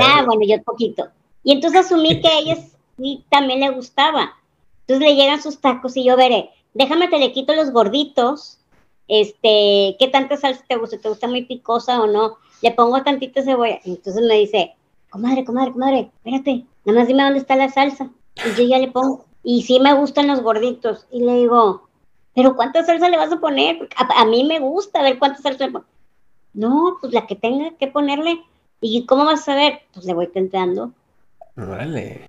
Ah, 0.00 0.22
bueno, 0.26 0.42
yo 0.46 0.62
poquito. 0.62 1.08
Y 1.42 1.52
entonces 1.52 1.84
asumí 1.84 2.20
que 2.20 2.28
a 2.28 2.38
ella 2.38 2.56
sí 2.96 3.24
también 3.30 3.60
le 3.60 3.70
gustaba. 3.70 4.32
Entonces 4.80 5.06
le 5.06 5.14
llegan 5.14 5.42
sus 5.42 5.60
tacos 5.60 5.96
y 5.96 6.04
yo 6.04 6.16
veré, 6.16 6.50
déjame 6.72 7.08
te 7.08 7.18
le 7.18 7.32
quito 7.32 7.54
los 7.54 7.70
gorditos, 7.70 8.58
este, 9.08 9.96
¿qué 9.98 10.08
tanta 10.10 10.36
salsa 10.36 10.64
te 10.66 10.76
gusta? 10.76 10.98
¿Te 10.98 11.08
gusta 11.08 11.28
muy 11.28 11.44
picosa 11.44 12.00
o 12.00 12.06
no? 12.06 12.38
Le 12.62 12.70
pongo 12.72 13.02
tantita 13.02 13.42
cebolla. 13.42 13.80
Entonces 13.84 14.22
me 14.26 14.34
dice, 14.34 14.74
comadre, 15.10 15.44
comadre, 15.44 15.72
comadre, 15.72 16.10
espérate, 16.16 16.64
nada 16.84 17.00
más 17.00 17.08
dime 17.08 17.22
dónde 17.22 17.40
está 17.40 17.56
la 17.56 17.68
salsa. 17.68 18.10
Y 18.36 18.58
yo 18.58 18.66
ya 18.66 18.78
le 18.78 18.90
pongo. 18.90 19.26
Y 19.42 19.62
sí 19.62 19.78
me 19.78 19.92
gustan 19.94 20.26
los 20.26 20.40
gorditos. 20.40 21.06
Y 21.10 21.20
le 21.20 21.34
digo, 21.34 21.83
pero 22.34 22.56
¿cuánta 22.56 22.84
salsa 22.84 23.08
le 23.08 23.16
vas 23.16 23.32
a 23.32 23.40
poner? 23.40 23.78
Porque 23.78 23.96
a, 23.98 24.24
mí 24.24 24.44
me 24.44 24.58
gusta 24.58 25.02
ver 25.02 25.18
cuánta 25.18 25.40
salsa 25.40 25.66
le 25.66 25.72
pongo. 25.72 25.86
No, 26.52 26.96
pues 27.00 27.12
la 27.12 27.26
que 27.26 27.36
tenga 27.36 27.72
que 27.78 27.86
ponerle. 27.86 28.40
¿Y 28.80 29.06
cómo 29.06 29.24
vas 29.24 29.40
a 29.42 29.44
saber? 29.44 29.80
Pues 29.92 30.04
le 30.04 30.14
voy 30.14 30.28
tentando. 30.28 30.92
Vale. 31.56 32.28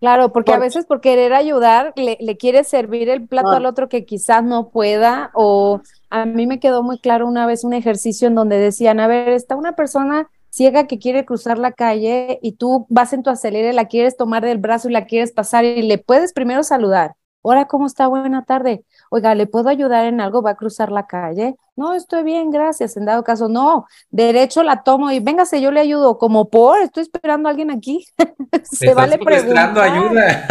Claro, 0.00 0.32
porque 0.32 0.52
a 0.52 0.58
veces 0.58 0.84
por 0.84 1.00
querer 1.00 1.32
ayudar 1.32 1.92
le, 1.96 2.18
le 2.20 2.36
quieres 2.36 2.68
servir 2.68 3.08
el 3.08 3.26
plato 3.26 3.52
al 3.52 3.64
otro 3.64 3.88
que 3.88 4.04
quizás 4.04 4.44
no 4.44 4.68
pueda 4.68 5.30
o 5.32 5.80
a 6.10 6.26
mí 6.26 6.46
me 6.46 6.60
quedó 6.60 6.82
muy 6.82 6.98
claro 6.98 7.26
una 7.26 7.46
vez 7.46 7.64
un 7.64 7.72
ejercicio 7.72 8.28
en 8.28 8.34
donde 8.34 8.58
decían, 8.58 9.00
a 9.00 9.06
ver, 9.06 9.30
está 9.30 9.56
una 9.56 9.72
persona 9.72 10.28
ciega 10.50 10.86
que 10.86 10.98
quiere 10.98 11.24
cruzar 11.24 11.58
la 11.58 11.72
calle 11.72 12.38
y 12.42 12.52
tú 12.52 12.86
vas 12.90 13.14
en 13.14 13.22
tu 13.22 13.30
acelere, 13.30 13.72
la 13.72 13.86
quieres 13.86 14.16
tomar 14.16 14.44
del 14.44 14.58
brazo 14.58 14.90
y 14.90 14.92
la 14.92 15.06
quieres 15.06 15.32
pasar 15.32 15.64
y 15.64 15.82
le 15.82 15.96
puedes 15.96 16.34
primero 16.34 16.64
saludar. 16.64 17.14
Hola, 17.40 17.66
¿cómo 17.66 17.86
está? 17.86 18.06
Buena 18.06 18.44
tarde 18.44 18.84
oiga, 19.14 19.32
¿le 19.36 19.46
puedo 19.46 19.68
ayudar 19.68 20.06
en 20.06 20.20
algo? 20.20 20.42
¿Va 20.42 20.50
a 20.50 20.56
cruzar 20.56 20.90
la 20.90 21.06
calle? 21.06 21.54
No, 21.76 21.94
estoy 21.94 22.24
bien, 22.24 22.50
gracias. 22.50 22.96
En 22.96 23.04
dado 23.04 23.22
caso, 23.22 23.48
no, 23.48 23.86
derecho 24.10 24.64
la 24.64 24.82
tomo 24.82 25.12
y 25.12 25.20
véngase, 25.20 25.60
yo 25.60 25.70
le 25.70 25.78
ayudo. 25.78 26.18
Como 26.18 26.50
por, 26.50 26.80
estoy 26.80 27.04
esperando 27.04 27.48
a 27.48 27.50
alguien 27.50 27.70
aquí. 27.70 28.04
Se 28.64 28.92
vale 28.92 29.16
preguntar. 29.18 29.78
ayuda. 29.78 30.48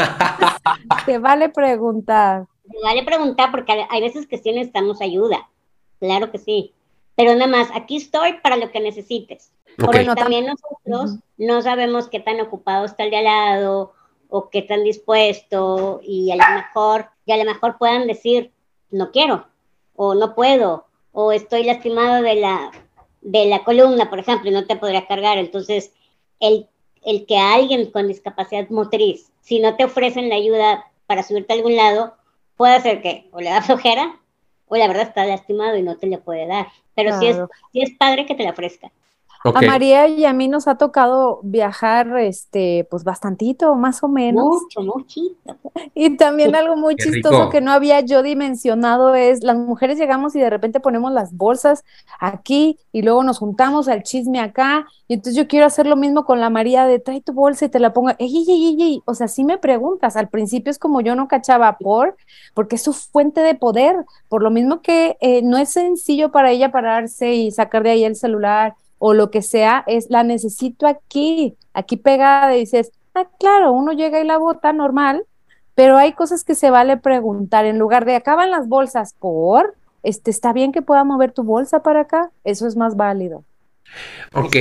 Se 1.06 1.18
vale 1.18 1.50
preguntar. 1.50 2.46
Se 2.64 2.78
vale 2.82 3.04
preguntar 3.04 3.52
porque 3.52 3.86
hay 3.90 4.02
veces 4.02 4.28
que 4.28 4.38
sí 4.38 4.54
necesitamos 4.54 5.02
ayuda. 5.02 5.50
Claro 6.00 6.32
que 6.32 6.38
sí. 6.38 6.74
Pero 7.18 7.34
nada 7.34 7.48
más, 7.48 7.68
aquí 7.76 7.98
estoy 7.98 8.40
para 8.42 8.56
lo 8.56 8.72
que 8.72 8.80
necesites. 8.80 9.52
Porque 9.78 10.06
también 10.16 10.46
nosotros 10.46 11.20
no 11.38 11.62
sabemos 11.62 12.08
qué 12.08 12.22
tan 12.22 12.40
ocupado 12.40 12.86
está 12.86 13.04
el 13.04 13.12
de 13.12 13.18
al 13.18 13.24
lado 13.26 13.92
o 14.30 14.50
qué 14.50 14.62
tan 14.62 14.86
dispuesto 14.86 16.00
y 16.02 16.32
a 16.32 16.38
lo 16.38 16.56
mejor, 16.56 17.10
y 17.26 17.34
a 17.34 17.38
lo 17.38 17.44
mejor 17.44 17.78
puedan 17.78 18.08
decir, 18.08 18.53
no 18.94 19.12
quiero, 19.12 19.46
o 19.96 20.16
no 20.16 20.36
puedo, 20.36 20.86
o 21.12 21.32
estoy 21.32 21.64
lastimado 21.64 22.24
de 22.24 22.36
la, 22.36 22.72
de 23.22 23.46
la 23.46 23.64
columna, 23.64 24.10
por 24.10 24.20
ejemplo, 24.20 24.50
y 24.50 24.54
no 24.54 24.66
te 24.66 24.76
podría 24.76 25.08
cargar. 25.08 25.38
Entonces, 25.38 25.92
el, 26.40 26.68
el 27.04 27.26
que 27.26 27.38
alguien 27.38 27.92
con 27.92 28.08
discapacidad 28.08 28.70
motriz, 28.70 29.32
si 29.42 29.60
no 29.60 29.76
te 29.76 29.86
ofrecen 29.86 30.30
la 30.30 30.36
ayuda 30.36 30.92
para 31.06 31.24
subirte 31.24 31.54
a 31.54 31.56
algún 31.58 31.76
lado, 31.76 32.16
puede 32.56 32.80
ser 32.82 33.02
que 33.02 33.28
o 33.32 33.42
le 33.42 33.50
da 33.50 33.62
flojera, 33.62 34.20
o 34.68 34.76
la 34.76 34.88
verdad 34.88 35.04
está 35.04 35.26
lastimado 35.26 35.76
y 35.78 35.84
no 35.84 35.98
te 35.98 36.08
le 36.08 36.18
puede 36.18 36.48
dar. 36.48 36.68
Pero 36.96 37.20
sí, 37.20 37.28
es, 37.28 37.38
sí 37.72 37.82
es 37.82 37.92
padre 37.98 38.26
que 38.26 38.36
te 38.36 38.44
la 38.44 38.52
ofrezca. 38.52 38.92
A 39.44 39.62
María 39.62 40.08
y 40.08 40.24
a 40.26 40.32
mí 40.32 40.48
nos 40.48 40.68
ha 40.68 40.76
tocado 40.76 41.42
viajar, 41.44 42.18
este, 42.18 42.88
pues 42.90 43.04
bastantito, 43.04 43.76
más 43.76 44.02
o 44.04 44.08
menos. 44.08 44.46
Mucho, 44.46 44.82
muchito. 44.82 45.58
Y 45.94 46.16
también 46.18 46.56
algo 46.56 46.78
muy 46.78 46.96
chistoso 46.96 47.50
que 47.50 47.60
no 47.60 47.72
había 47.72 48.00
yo 48.02 48.24
dimensionado 48.24 49.16
es, 49.16 49.44
las 49.44 49.58
mujeres 49.58 49.98
llegamos 49.98 50.36
y 50.36 50.40
de 50.40 50.50
repente 50.50 50.80
ponemos 50.80 51.12
las 51.12 51.36
bolsas 51.36 51.84
aquí 52.20 52.80
y 52.92 53.02
luego 53.02 53.24
nos 53.24 53.40
juntamos 53.40 53.88
al 53.88 54.04
chisme 54.04 54.40
acá. 54.40 54.88
Y 55.08 55.16
entonces 55.16 55.36
yo 55.36 55.48
quiero 55.48 55.66
hacer 55.66 55.88
lo 55.88 55.96
mismo 55.96 56.26
con 56.26 56.40
la 56.40 56.50
María 56.50 56.86
de 56.86 57.00
trae 57.00 57.22
tu 57.22 57.34
bolsa 57.34 57.66
y 57.66 57.70
te 57.70 57.80
la 57.80 57.92
pongo. 57.92 58.12
Ey, 58.20 58.46
ey, 58.48 58.50
ey, 58.50 58.82
ey. 58.82 59.02
O 59.06 59.14
sea, 59.14 59.28
sí 59.28 59.44
me 59.44 59.58
preguntas. 59.58 60.16
Al 60.16 60.30
principio 60.30 60.72
es 60.72 60.80
como 60.80 61.02
yo 61.02 61.16
no 61.16 61.28
cachaba 61.28 61.78
por, 61.78 62.16
porque 62.54 62.78
es 62.78 62.84
su 62.84 62.94
fuente 62.94 63.42
de 63.42 63.56
poder. 63.56 63.96
Por 64.30 64.42
lo 64.42 64.52
mismo 64.52 64.82
que 64.82 65.18
eh, 65.20 65.42
no 65.42 65.58
es 65.58 65.70
sencillo 65.70 66.32
para 66.32 66.52
ella 66.52 66.72
pararse 66.72 67.34
y 67.34 67.52
sacar 67.52 67.84
de 67.84 67.92
ahí 67.92 68.04
el 68.06 68.16
celular 68.16 68.76
o 69.06 69.14
lo 69.14 69.32
que 69.32 69.42
sea, 69.42 69.84
es 69.86 70.10
la 70.10 70.24
necesito 70.24 70.88
aquí, 70.88 71.58
aquí 71.74 71.98
pegada 71.98 72.56
y 72.56 72.62
dices, 72.62 72.94
ah, 73.14 73.28
claro, 73.38 73.74
uno 73.74 73.92
llega 73.92 74.22
y 74.22 74.24
la 74.26 74.38
bota 74.38 74.72
normal, 74.72 75.26
pero 75.76 75.98
hay 75.98 76.14
cosas 76.14 76.46
que 76.46 76.56
se 76.56 76.70
vale 76.70 76.96
preguntar, 76.96 77.66
en 77.66 77.80
lugar 77.80 78.06
de 78.06 78.16
acaban 78.16 78.50
las 78.50 78.70
bolsas 78.70 79.14
por, 79.20 79.76
este, 80.04 80.32
está 80.32 80.54
bien 80.54 80.72
que 80.72 80.82
pueda 80.82 81.04
mover 81.04 81.34
tu 81.34 81.44
bolsa 81.44 81.84
para 81.84 82.00
acá, 82.00 82.32
eso 82.46 82.66
es 82.66 82.78
más 82.78 82.96
válido. 82.96 83.44
Ok, 84.32 84.56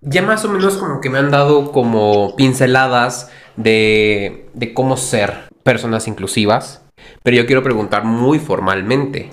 ya 0.00 0.22
más 0.22 0.44
o 0.44 0.48
menos 0.48 0.76
como 0.76 1.00
que 1.00 1.08
me 1.08 1.18
han 1.18 1.30
dado 1.30 1.70
como 1.70 2.34
pinceladas 2.34 3.30
de, 3.54 4.50
de 4.54 4.74
cómo 4.74 4.96
ser 4.96 5.34
personas 5.62 6.08
inclusivas, 6.08 6.82
pero 7.22 7.36
yo 7.36 7.46
quiero 7.46 7.62
preguntar 7.62 8.02
muy 8.04 8.40
formalmente, 8.40 9.30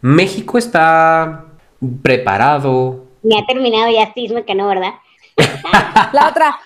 ¿México 0.00 0.56
está 0.56 1.48
preparado 2.02 3.01
me 3.22 3.38
ha 3.38 3.46
terminado 3.46 3.90
ya 3.90 4.12
cisma 4.12 4.42
que 4.42 4.54
no, 4.54 4.68
¿verdad? 4.68 4.94
La 6.12 6.28
otra, 6.28 6.58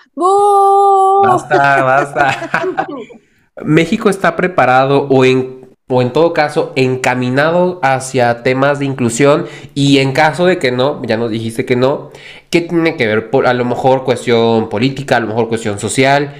Basta, 1.23 1.83
basta. 1.83 2.51
México 3.63 4.09
está 4.09 4.35
preparado 4.35 5.07
o 5.09 5.25
en, 5.25 5.69
o 5.87 6.01
en 6.01 6.11
todo 6.11 6.33
caso 6.33 6.73
encaminado 6.75 7.79
hacia 7.81 8.43
temas 8.43 8.79
de 8.79 8.85
inclusión 8.85 9.47
y 9.73 9.99
en 9.99 10.11
caso 10.11 10.45
de 10.45 10.59
que 10.59 10.71
no, 10.71 11.01
ya 11.03 11.17
nos 11.17 11.31
dijiste 11.31 11.65
que 11.65 11.75
no, 11.75 12.11
¿qué 12.49 12.61
tiene 12.61 12.97
que 12.97 13.07
ver? 13.07 13.29
Por, 13.29 13.47
a 13.47 13.53
lo 13.53 13.65
mejor 13.65 14.03
cuestión 14.03 14.69
política, 14.69 15.17
a 15.17 15.19
lo 15.19 15.27
mejor 15.27 15.49
cuestión 15.49 15.79
social. 15.79 16.35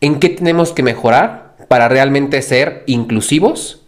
¿En 0.00 0.18
qué 0.18 0.30
tenemos 0.30 0.72
que 0.72 0.82
mejorar 0.82 1.56
para 1.68 1.88
realmente 1.88 2.40
ser 2.42 2.84
inclusivos 2.86 3.86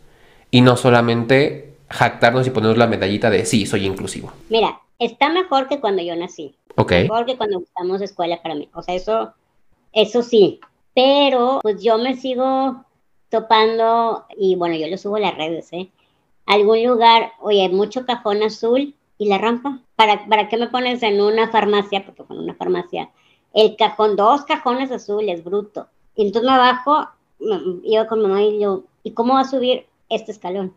y 0.50 0.60
no 0.60 0.76
solamente 0.76 1.74
jactarnos 1.88 2.46
y 2.46 2.50
ponernos 2.50 2.78
la 2.78 2.86
medallita 2.86 3.30
de 3.30 3.46
sí, 3.46 3.66
soy 3.66 3.86
inclusivo? 3.86 4.32
Mira, 4.50 4.78
está 5.04 5.30
mejor 5.30 5.68
que 5.68 5.80
cuando 5.80 6.02
yo 6.02 6.16
nací. 6.16 6.54
Mejor 6.76 7.26
que 7.26 7.36
cuando 7.36 7.60
buscamos 7.60 8.00
escuela 8.00 8.40
para 8.42 8.54
mí. 8.54 8.68
O 8.74 8.82
sea, 8.82 8.94
eso, 8.94 9.34
eso 9.92 10.22
sí. 10.22 10.60
Pero 10.94 11.60
pues 11.62 11.82
yo 11.82 11.98
me 11.98 12.16
sigo 12.16 12.84
topando, 13.28 14.26
y 14.36 14.56
bueno, 14.56 14.76
yo 14.76 14.86
lo 14.88 14.98
subo 14.98 15.16
a 15.16 15.20
las 15.20 15.36
redes, 15.36 15.72
¿eh? 15.72 15.90
Algún 16.46 16.84
lugar, 16.84 17.32
oye, 17.40 17.68
mucho 17.68 18.04
cajón 18.04 18.42
azul 18.42 18.94
y 19.16 19.26
la 19.26 19.38
rampa. 19.38 19.80
¿Para, 19.96 20.26
¿Para 20.26 20.48
qué 20.48 20.56
me 20.56 20.68
pones 20.68 21.02
en 21.02 21.20
una 21.20 21.48
farmacia? 21.50 22.04
Porque 22.04 22.24
en 22.30 22.40
una 22.40 22.54
farmacia. 22.54 23.10
El 23.54 23.76
cajón, 23.76 24.16
dos 24.16 24.44
cajones 24.44 24.90
azules, 24.90 25.44
bruto. 25.44 25.88
Y 26.14 26.26
entonces 26.26 26.50
me 26.50 26.58
bajo, 26.58 27.08
iba 27.84 28.06
con 28.06 28.22
mamá 28.22 28.42
y 28.42 28.60
yo, 28.60 28.84
¿y 29.02 29.12
cómo 29.12 29.34
va 29.34 29.40
a 29.40 29.48
subir 29.48 29.86
este 30.08 30.32
escalón 30.32 30.74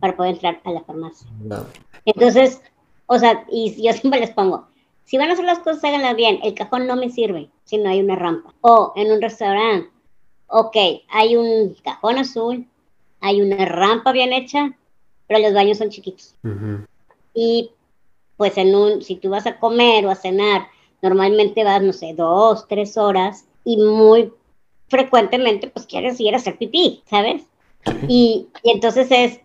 para 0.00 0.16
poder 0.16 0.34
entrar 0.34 0.60
a 0.64 0.70
la 0.70 0.82
farmacia? 0.82 1.26
Entonces, 2.04 2.62
o 3.06 3.18
sea, 3.18 3.44
y 3.50 3.82
yo 3.82 3.92
siempre 3.98 4.20
les 4.20 4.30
pongo, 4.30 4.66
si 5.06 5.18
van 5.18 5.30
a 5.30 5.34
hacer 5.34 5.44
las 5.44 5.60
cosas, 5.60 5.84
háganlas 5.84 6.16
bien. 6.16 6.40
El 6.42 6.54
cajón 6.54 6.86
no 6.86 6.96
me 6.96 7.10
sirve 7.10 7.48
si 7.64 7.78
no 7.78 7.88
hay 7.88 8.00
una 8.00 8.16
rampa. 8.16 8.52
O 8.60 8.92
en 8.96 9.12
un 9.12 9.22
restaurante, 9.22 9.88
ok, 10.48 10.76
hay 11.08 11.36
un 11.36 11.76
cajón 11.84 12.18
azul, 12.18 12.66
hay 13.20 13.40
una 13.40 13.64
rampa 13.64 14.10
bien 14.10 14.32
hecha, 14.32 14.76
pero 15.28 15.40
los 15.40 15.54
baños 15.54 15.78
son 15.78 15.90
chiquitos. 15.90 16.34
Y 17.34 17.70
pues 18.36 18.58
en 18.58 18.74
un, 18.74 19.00
si 19.02 19.14
tú 19.16 19.30
vas 19.30 19.46
a 19.46 19.58
comer 19.58 20.04
o 20.06 20.10
a 20.10 20.16
cenar, 20.16 20.66
normalmente 21.02 21.62
vas, 21.62 21.82
no 21.82 21.92
sé, 21.92 22.12
dos, 22.14 22.66
tres 22.68 22.96
horas 22.96 23.46
y 23.64 23.76
muy 23.76 24.32
frecuentemente 24.88 25.68
pues 25.68 25.86
quieres 25.86 26.20
ir 26.20 26.34
a 26.34 26.38
hacer 26.38 26.58
pipí, 26.58 27.02
¿sabes? 27.06 27.44
Y, 28.08 28.48
y 28.64 28.70
entonces 28.70 29.06
es, 29.10 29.40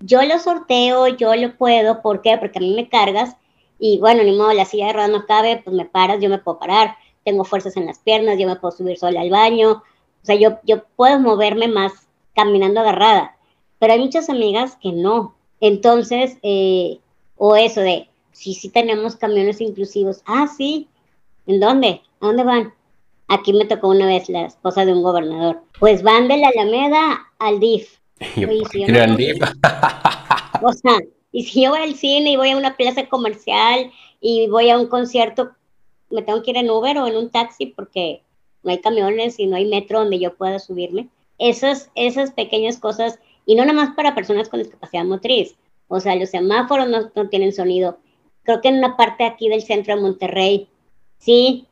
yo 0.00 0.22
lo 0.22 0.38
sorteo, 0.38 1.08
yo 1.08 1.34
lo 1.34 1.56
puedo, 1.56 2.02
¿por 2.02 2.22
qué? 2.22 2.36
Porque 2.38 2.58
a 2.58 2.62
mí 2.62 2.74
me 2.74 2.88
cargas 2.88 3.36
y 3.78 3.98
bueno, 3.98 4.22
ni 4.22 4.36
modo, 4.36 4.52
la 4.52 4.64
silla 4.64 4.86
de 4.86 4.92
ruedas 4.92 5.10
no 5.10 5.26
cabe, 5.26 5.60
pues 5.62 5.74
me 5.74 5.84
paras, 5.84 6.20
yo 6.20 6.28
me 6.28 6.38
puedo 6.38 6.58
parar, 6.58 6.96
tengo 7.24 7.44
fuerzas 7.44 7.76
en 7.76 7.86
las 7.86 7.98
piernas, 7.98 8.38
yo 8.38 8.46
me 8.46 8.56
puedo 8.56 8.76
subir 8.76 8.96
sola 8.96 9.20
al 9.20 9.30
baño, 9.30 9.82
o 10.22 10.26
sea, 10.26 10.36
yo, 10.36 10.58
yo 10.64 10.84
puedo 10.96 11.18
moverme 11.18 11.68
más 11.68 11.92
caminando 12.34 12.80
agarrada, 12.80 13.36
pero 13.78 13.92
hay 13.92 14.00
muchas 14.00 14.30
amigas 14.30 14.76
que 14.80 14.92
no. 14.92 15.34
Entonces, 15.60 16.38
eh, 16.42 16.98
o 17.36 17.56
eso 17.56 17.80
de, 17.80 18.08
sí, 18.32 18.54
sí 18.54 18.68
tenemos 18.68 19.16
camiones 19.16 19.60
inclusivos, 19.60 20.22
ah, 20.26 20.46
sí, 20.46 20.88
¿en 21.46 21.60
dónde? 21.60 22.02
¿A 22.20 22.26
dónde 22.26 22.44
van? 22.44 22.74
Aquí 23.28 23.52
me 23.52 23.64
tocó 23.64 23.88
una 23.88 24.06
vez 24.06 24.28
la 24.28 24.46
esposa 24.46 24.84
de 24.84 24.92
un 24.92 25.02
gobernador. 25.02 25.62
Pues 25.78 26.02
van 26.02 26.28
de 26.28 26.36
la 26.36 26.48
Alameda 26.48 27.26
al 27.38 27.58
DIF. 27.58 27.98
O 30.62 30.72
sea, 30.72 30.98
y 31.32 31.44
si 31.44 31.62
yo 31.62 31.70
voy 31.70 31.80
al 31.80 31.94
cine 31.94 32.32
y 32.32 32.36
voy 32.36 32.50
a 32.50 32.56
una 32.56 32.76
plaza 32.76 33.08
comercial 33.08 33.90
y 34.20 34.48
voy 34.48 34.70
a 34.70 34.78
un 34.78 34.86
concierto, 34.86 35.50
me 36.10 36.22
tengo 36.22 36.42
que 36.42 36.52
ir 36.52 36.56
en 36.56 36.70
Uber 36.70 36.98
o 36.98 37.06
en 37.06 37.16
un 37.16 37.30
taxi 37.30 37.66
porque 37.66 38.22
no 38.62 38.70
hay 38.70 38.80
camiones 38.80 39.38
y 39.38 39.46
no 39.46 39.56
hay 39.56 39.66
metro 39.66 40.00
donde 40.00 40.18
yo 40.18 40.34
pueda 40.34 40.58
subirme. 40.58 41.08
Esas, 41.38 41.90
esas 41.94 42.30
pequeñas 42.30 42.78
cosas, 42.78 43.18
y 43.46 43.56
no 43.56 43.64
nada 43.64 43.74
más 43.74 43.94
para 43.94 44.14
personas 44.14 44.48
con 44.48 44.60
discapacidad 44.60 45.04
motriz. 45.04 45.56
O 45.88 46.00
sea, 46.00 46.14
los 46.14 46.30
semáforos 46.30 46.88
no, 46.88 47.10
no 47.14 47.28
tienen 47.28 47.52
sonido. 47.52 47.98
Creo 48.44 48.60
que 48.60 48.68
en 48.68 48.78
una 48.78 48.96
parte 48.96 49.24
aquí 49.24 49.48
del 49.48 49.62
centro 49.62 49.96
de 49.96 50.02
Monterrey, 50.02 50.68
sí, 51.18 51.66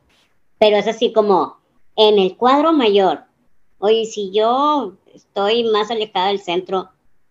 pero 0.59 0.77
es 0.77 0.87
así 0.87 1.13
como 1.13 1.57
en 1.95 2.19
el 2.19 2.35
cuadro 2.35 2.73
mayor. 2.73 3.23
Oye, 3.79 4.05
si 4.05 4.31
yo 4.31 4.93
estoy 5.13 5.63
más 5.71 5.91
alejada 5.91 6.27
del 6.27 6.39
centro, 6.39 6.89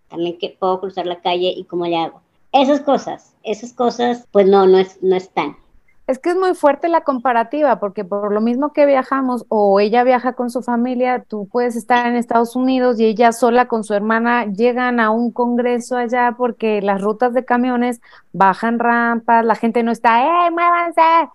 también 0.09 0.39
que 0.39 0.57
puedo 0.59 0.81
cruzar 0.81 1.07
la 1.07 1.21
calle 1.21 1.53
y 1.57 1.65
cómo 1.65 1.87
le 1.87 1.97
hago. 1.97 2.21
Esas 2.53 2.81
cosas, 2.81 3.35
esas 3.43 3.73
cosas, 3.73 4.27
pues 4.31 4.47
no, 4.47 4.67
no, 4.67 4.79
es, 4.79 5.03
no 5.03 5.17
están. 5.17 5.57
Es 6.07 6.19
que 6.19 6.31
es 6.31 6.37
muy 6.37 6.55
fuerte 6.55 6.89
la 6.89 7.03
comparativa, 7.03 7.79
porque 7.79 8.05
por 8.05 8.33
lo 8.33 8.41
mismo 8.41 8.73
que 8.73 8.87
viajamos 8.87 9.47
o 9.49 9.79
ella 9.81 10.03
viaja 10.05 10.35
con 10.35 10.51
su 10.51 10.61
familia, 10.61 11.25
tú 11.27 11.49
puedes 11.51 11.77
estar 11.77 12.07
en 12.07 12.17
Estados 12.17 12.57
Unidos 12.57 12.99
y 12.99 13.07
ella 13.07 13.33
sola 13.33 13.69
con 13.69 13.85
su 13.85 13.95
hermana 13.95 14.47
llegan 14.47 15.01
a 15.01 15.11
un 15.11 15.31
congreso 15.31 15.97
allá 15.97 16.35
porque 16.37 16.83
las 16.83 17.01
rutas 17.01 17.33
de 17.35 17.45
camiones 17.45 18.01
bajan 18.33 18.79
rampas, 18.79 19.45
la 19.45 19.55
gente 19.55 19.83
no 19.83 19.93
está, 19.93 20.47
¡eh, 20.47 20.51
muévanse! 20.51 21.31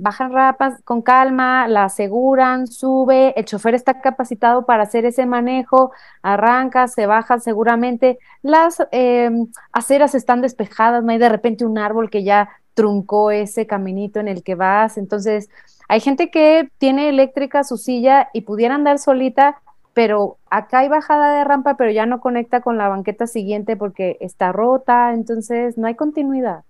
Bajan 0.00 0.32
rapas 0.32 0.80
con 0.82 1.02
calma, 1.02 1.68
la 1.68 1.84
aseguran, 1.84 2.66
sube, 2.66 3.38
el 3.38 3.44
chofer 3.44 3.74
está 3.74 4.00
capacitado 4.00 4.64
para 4.64 4.84
hacer 4.84 5.04
ese 5.04 5.26
manejo, 5.26 5.92
arranca, 6.22 6.88
se 6.88 7.06
baja 7.06 7.38
seguramente, 7.38 8.18
las 8.42 8.82
em, 8.92 9.48
aceras 9.72 10.14
están 10.14 10.40
despejadas, 10.40 11.04
no 11.04 11.12
hay 11.12 11.18
de 11.18 11.28
repente 11.28 11.66
un 11.66 11.78
árbol 11.78 12.10
que 12.10 12.24
ya 12.24 12.48
truncó 12.74 13.30
ese 13.30 13.66
caminito 13.66 14.20
en 14.20 14.28
el 14.28 14.42
que 14.42 14.54
vas, 14.54 14.96
entonces 14.96 15.50
hay 15.86 16.00
gente 16.00 16.30
que 16.30 16.70
tiene 16.78 17.08
eléctrica 17.10 17.62
su 17.62 17.76
silla 17.76 18.30
y 18.32 18.42
pudiera 18.42 18.76
andar 18.76 18.98
solita, 18.98 19.60
pero 19.92 20.38
acá 20.48 20.78
hay 20.78 20.88
bajada 20.88 21.36
de 21.36 21.44
rampa, 21.44 21.76
pero 21.76 21.90
ya 21.90 22.06
no 22.06 22.20
conecta 22.20 22.62
con 22.62 22.78
la 22.78 22.88
banqueta 22.88 23.26
siguiente 23.26 23.76
porque 23.76 24.16
está 24.20 24.50
rota, 24.52 25.12
entonces 25.12 25.76
no 25.76 25.88
hay 25.88 25.94
continuidad. 25.94 26.62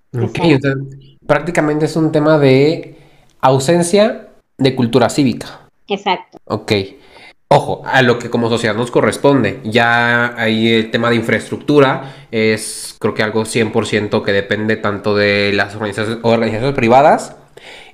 prácticamente 1.26 1.84
es 1.84 1.94
un 1.96 2.10
tema 2.10 2.38
de 2.38 2.99
ausencia 3.40 4.28
de 4.58 4.74
cultura 4.74 5.08
cívica. 5.08 5.68
Exacto. 5.88 6.38
Ok. 6.44 6.72
Ojo, 7.52 7.82
a 7.84 8.02
lo 8.02 8.20
que 8.20 8.30
como 8.30 8.48
sociedad 8.48 8.76
nos 8.76 8.92
corresponde. 8.92 9.58
Ya 9.64 10.34
ahí 10.40 10.72
el 10.72 10.90
tema 10.92 11.10
de 11.10 11.16
infraestructura 11.16 12.14
es 12.30 12.94
creo 13.00 13.12
que 13.12 13.24
algo 13.24 13.42
100% 13.42 14.22
que 14.22 14.32
depende 14.32 14.76
tanto 14.76 15.16
de 15.16 15.52
las 15.52 15.74
organizaciones, 15.74 16.74
privadas 16.74 17.34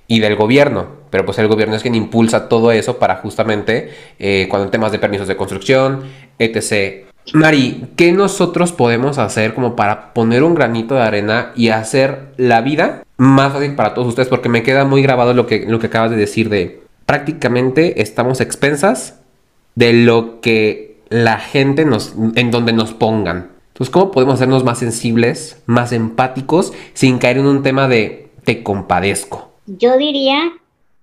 y 0.06 0.20
del 0.20 0.36
gobierno. 0.36 0.88
Pero 1.08 1.24
pues 1.24 1.38
el 1.38 1.48
gobierno 1.48 1.74
es 1.74 1.80
quien 1.80 1.94
impulsa 1.94 2.50
todo 2.50 2.70
eso 2.70 2.98
para 2.98 3.16
justamente 3.16 3.94
eh, 4.18 4.46
cuando 4.50 4.66
en 4.66 4.72
temas 4.72 4.92
de 4.92 4.98
permisos 4.98 5.26
de 5.26 5.36
construcción, 5.36 6.02
etc. 6.38 7.05
Mari, 7.32 7.86
¿qué 7.96 8.12
nosotros 8.12 8.72
podemos 8.72 9.18
hacer 9.18 9.54
como 9.54 9.76
para 9.76 10.14
poner 10.14 10.42
un 10.42 10.54
granito 10.54 10.94
de 10.94 11.02
arena 11.02 11.52
y 11.56 11.68
hacer 11.68 12.32
la 12.36 12.60
vida 12.60 13.04
más 13.16 13.52
fácil 13.52 13.74
para 13.74 13.94
todos 13.94 14.08
ustedes? 14.08 14.28
Porque 14.28 14.48
me 14.48 14.62
queda 14.62 14.84
muy 14.84 15.02
grabado 15.02 15.34
lo 15.34 15.46
que, 15.46 15.66
lo 15.66 15.78
que 15.78 15.88
acabas 15.88 16.10
de 16.10 16.16
decir 16.16 16.48
de 16.48 16.82
prácticamente 17.04 18.00
estamos 18.02 18.40
expensas 18.40 19.20
de 19.74 19.92
lo 19.92 20.40
que 20.40 20.98
la 21.08 21.38
gente 21.38 21.84
nos, 21.84 22.14
en 22.34 22.50
donde 22.50 22.72
nos 22.72 22.92
pongan. 22.92 23.50
Entonces, 23.68 23.92
¿cómo 23.92 24.10
podemos 24.10 24.34
hacernos 24.36 24.64
más 24.64 24.78
sensibles, 24.78 25.62
más 25.66 25.92
empáticos, 25.92 26.72
sin 26.94 27.18
caer 27.18 27.38
en 27.38 27.46
un 27.46 27.62
tema 27.62 27.88
de 27.88 28.26
te 28.46 28.62
compadezco. 28.62 29.50
Yo 29.66 29.98
diría 29.98 30.52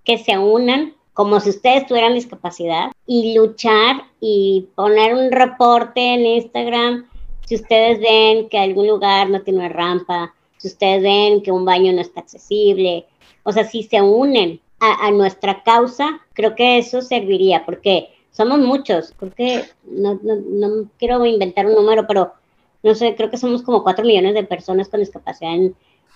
que 0.06 0.18
se 0.18 0.38
unan 0.38 0.94
como 1.14 1.40
si 1.42 1.50
ustedes 1.50 1.86
tuvieran 1.86 2.16
discapacidad 2.16 2.92
y 3.06 3.36
luchar 3.36 4.04
y 4.20 4.68
poner 4.76 5.14
un 5.16 5.32
reporte 5.32 6.14
en 6.14 6.26
Instagram. 6.26 7.10
Si 7.46 7.56
ustedes 7.56 8.00
ven 8.00 8.50
que 8.50 8.58
algún 8.58 8.88
lugar 8.88 9.30
no 9.30 9.42
tiene 9.42 9.60
una 9.60 9.70
rampa, 9.70 10.34
si 10.58 10.68
ustedes 10.70 11.04
ven 11.04 11.42
que 11.42 11.52
un 11.52 11.66
baño 11.66 11.92
no 11.92 12.02
está 12.02 12.22
accesible, 12.22 13.06
o 13.44 13.52
sea, 13.52 13.66
si 13.66 13.84
se 13.84 14.02
unen 14.02 14.62
a, 14.80 15.12
nuestra 15.12 15.64
causa, 15.64 16.22
creo 16.34 16.56
que 16.56 16.78
eso 16.78 17.02
serviría, 17.02 17.66
porque 17.66 18.10
somos 18.32 18.60
muchos, 18.60 19.14
creo 19.18 19.34
que 19.34 19.64
no, 19.86 20.20
no, 20.24 20.36
no 20.36 20.90
quiero 20.98 21.26
inventar 21.26 21.66
un 21.66 21.76
número, 21.76 22.06
pero 22.06 22.34
no 22.82 22.94
sé, 22.96 23.16
creo 23.16 23.30
que 23.30 23.38
somos 23.38 23.62
como 23.64 23.82
4 23.82 24.04
millones 24.06 24.34
de 24.34 24.44
personas 24.44 24.90
con 24.90 25.00
discapacidad 25.00 25.54
en, 25.54 25.76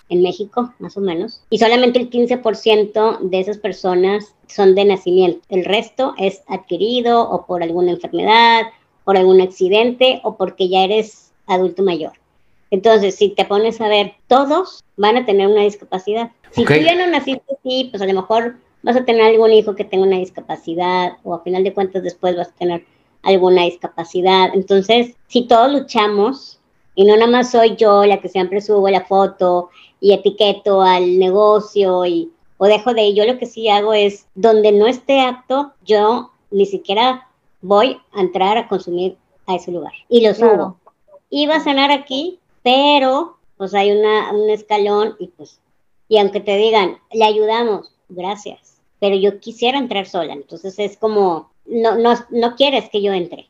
en 0.10 0.22
México, 0.22 0.74
más 0.80 0.98
o 0.98 1.02
menos, 1.02 1.42
y 1.50 1.58
solamente 1.58 2.00
el 2.00 2.10
15% 2.10 3.20
de 3.22 3.40
esas 3.40 3.58
personas 3.58 4.34
son 4.48 4.76
de 4.76 4.86
nacimiento. 4.86 5.42
El 5.50 5.66
resto 5.66 6.14
es 6.18 6.44
adquirido 6.48 7.30
o 7.30 7.46
por 7.46 7.64
alguna 7.64 7.92
enfermedad, 7.92 8.68
por 9.04 9.18
algún 9.18 9.42
accidente 9.42 10.22
o 10.24 10.36
porque 10.36 10.70
ya 10.70 10.84
eres 10.84 11.32
adulto 11.46 11.84
mayor. 11.84 12.14
Entonces, 12.72 13.16
si 13.16 13.30
te 13.30 13.46
pones 13.46 13.80
a 13.80 13.88
ver, 13.88 14.14
todos 14.28 14.84
van 14.98 15.18
a 15.18 15.26
tener 15.26 15.48
una 15.48 15.64
discapacidad. 15.64 16.32
Si 16.52 16.66
tú 16.66 16.74
ya 16.74 16.96
no 16.96 17.08
naciste 17.08 17.56
así, 17.58 17.88
pues 17.90 18.02
a 18.02 18.06
lo 18.06 18.14
mejor 18.14 18.58
vas 18.84 18.96
a 18.96 19.06
tener 19.06 19.22
algún 19.22 19.52
hijo 19.52 19.76
que 19.76 19.84
tenga 19.84 20.06
una 20.06 20.18
discapacidad 20.18 21.18
o 21.24 21.34
a 21.34 21.44
final 21.44 21.64
de 21.64 21.74
cuentas 21.74 22.04
después 22.04 22.36
vas 22.36 22.50
a 22.50 22.56
tener 22.56 22.86
alguna 23.24 23.64
discapacidad. 23.64 24.50
Entonces, 24.54 25.16
si 25.28 25.48
todos 25.48 25.72
luchamos 25.72 26.60
y 26.96 27.06
no 27.06 27.16
nada 27.16 27.32
más 27.32 27.52
soy 27.52 27.76
yo 27.76 28.06
la 28.06 28.20
que 28.20 28.30
siempre 28.30 28.62
subo 28.62 28.90
la 28.90 29.06
foto 29.06 29.70
y 30.00 30.14
etiqueto 30.14 30.82
al 30.82 31.20
negocio 31.20 32.06
y 32.06 32.32
o 32.58 32.66
dejo 32.66 32.94
de 32.94 33.04
ir, 33.04 33.16
yo 33.16 33.26
lo 33.26 33.38
que 33.38 33.46
sí 33.46 33.70
hago 33.70 33.94
es 33.94 34.26
donde 34.36 34.72
no 34.72 34.88
esté 34.88 35.22
apto, 35.22 35.74
yo 35.86 36.32
ni 36.50 36.66
siquiera 36.66 37.28
voy 37.62 38.00
a 38.14 38.22
entrar 38.22 38.58
a 38.58 38.68
consumir 38.68 39.16
a 39.46 39.56
ese 39.56 39.72
lugar 39.72 39.94
y 40.10 40.22
lo 40.22 40.34
subo. 40.34 40.78
Iba 41.30 41.56
a 41.58 41.64
cenar 41.64 41.92
aquí, 41.92 42.40
pero 42.64 43.38
pues 43.58 43.74
hay 43.74 43.92
una, 43.92 44.32
un 44.34 44.50
escalón 44.50 45.16
y 45.20 45.28
pues, 45.28 45.60
y 46.08 46.18
aunque 46.18 46.40
te 46.40 46.58
digan, 46.58 46.98
le 47.12 47.26
ayudamos, 47.26 47.92
gracias, 48.10 48.78
pero 49.00 49.16
yo 49.16 49.40
quisiera 49.40 49.78
entrar 49.78 50.08
sola, 50.08 50.34
entonces 50.34 50.80
es 50.80 50.98
como, 50.98 51.50
no, 51.66 51.96
no, 51.98 52.14
no 52.30 52.56
quieres 52.56 52.90
que 52.90 53.02
yo 53.02 53.14
entre. 53.14 53.48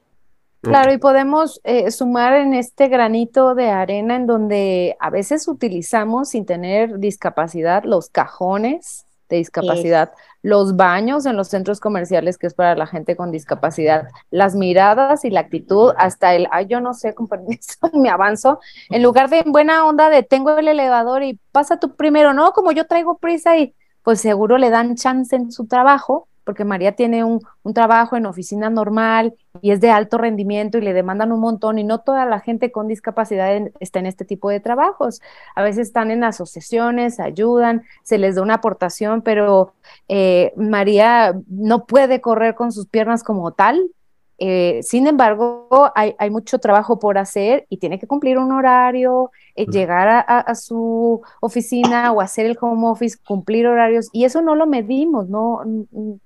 Claro, 0.62 0.92
y 0.92 0.98
podemos 0.98 1.62
eh, 1.64 1.92
sumar 1.92 2.34
en 2.34 2.54
este 2.54 2.88
granito 2.88 3.56
de 3.56 3.70
arena 3.70 4.16
en 4.16 4.28
donde 4.28 4.98
a 5.00 5.10
veces 5.10 5.48
utilizamos 5.48 6.30
sin 6.30 6.46
tener 6.46 7.00
discapacidad 7.00 7.84
los 7.84 8.10
cajones 8.10 9.06
de 9.30 9.38
discapacidad, 9.38 10.14
los 10.42 10.76
baños 10.76 11.26
en 11.26 11.36
los 11.36 11.50
centros 11.50 11.80
comerciales 11.80 12.38
que 12.38 12.48
es 12.48 12.54
para 12.54 12.76
la 12.76 12.88
gente 12.88 13.16
con 13.16 13.32
discapacidad, 13.32 14.08
las 14.32 14.56
miradas 14.56 15.26
y 15.26 15.30
la 15.30 15.42
actitud, 15.42 15.94
hasta 15.98 16.34
el, 16.34 16.48
ay, 16.52 16.68
yo 16.68 16.80
no 16.80 16.94
sé, 16.94 17.14
con 17.14 17.28
permiso, 17.30 17.78
me 17.94 18.10
avanzo, 18.10 18.60
en 18.90 19.04
lugar 19.04 19.30
de 19.30 19.40
en 19.40 19.52
buena 19.52 19.86
onda 19.86 20.10
de 20.10 20.24
tengo 20.24 20.58
el 20.58 20.68
elevador 20.68 21.24
y 21.24 21.40
pasa 21.52 21.78
tú 21.78 21.96
primero, 21.96 22.34
no, 22.34 22.54
como 22.54 22.72
yo 22.72 22.88
traigo 22.88 23.18
prisa 23.18 23.58
y 23.58 23.74
pues 24.04 24.22
seguro 24.22 24.58
le 24.58 24.70
dan 24.70 24.96
chance 24.96 25.36
en 25.36 25.52
su 25.52 25.68
trabajo 25.68 26.28
porque 26.48 26.64
María 26.64 26.94
tiene 26.94 27.26
un, 27.26 27.42
trabajo 27.76 28.16
en 28.16 28.26
oficina 28.26 28.70
normal 28.70 29.36
y 29.62 29.72
es 29.72 29.82
de 29.82 29.90
alto 29.90 30.18
rendimiento 30.18 30.78
y 30.78 30.82
le 30.82 30.94
demandan 30.94 31.34
un 31.34 31.42
montón 31.42 31.78
y 31.78 31.84
no 31.84 32.00
toda 32.00 32.24
la 32.24 32.40
gente 32.40 32.72
con 32.72 32.88
discapacidad 32.88 33.50
está 33.82 34.00
en 34.00 34.06
este 34.06 34.24
tipo 34.24 34.50
de 34.50 34.62
trabajos. 34.62 35.22
A 35.54 35.62
veces 35.62 35.88
están 35.90 36.10
en 36.10 36.24
asociaciones, 36.24 37.20
ayudan, 37.20 37.84
se 38.04 38.18
les 38.18 38.36
da 38.36 38.42
una 38.44 38.54
aportación, 38.56 39.22
pero 39.22 39.74
eh, 40.08 40.54
María 40.56 41.36
no 41.50 41.86
puede 41.86 42.22
correr 42.22 42.56
con 42.56 42.72
sus 42.72 42.88
piernas 42.88 43.22
como 43.22 43.52
tal, 43.52 43.92
eh, 44.40 44.80
sin 44.84 45.08
embargo, 45.08 45.92
hay, 45.96 46.30
mucho 46.30 46.60
trabajo 46.60 47.00
por 47.00 47.18
hacer 47.18 47.66
y 47.70 47.78
tiene 47.78 48.00
que 48.00 48.08
cumplir 48.08 48.38
un 48.38 48.52
horario, 48.52 49.32
eh, 49.56 49.66
llegar 49.66 50.26
a, 50.28 50.56
su 50.56 51.22
oficina 51.42 52.12
o 52.12 52.22
hacer 52.22 52.46
el 52.46 52.58
home 52.60 52.88
office, 52.88 53.18
cumplir 53.26 53.68
horarios, 53.68 54.10
y 54.12 54.26
eso 54.26 54.42
no 54.42 54.56
lo 54.56 54.68
medimos, 54.68 55.28
no 55.30 55.62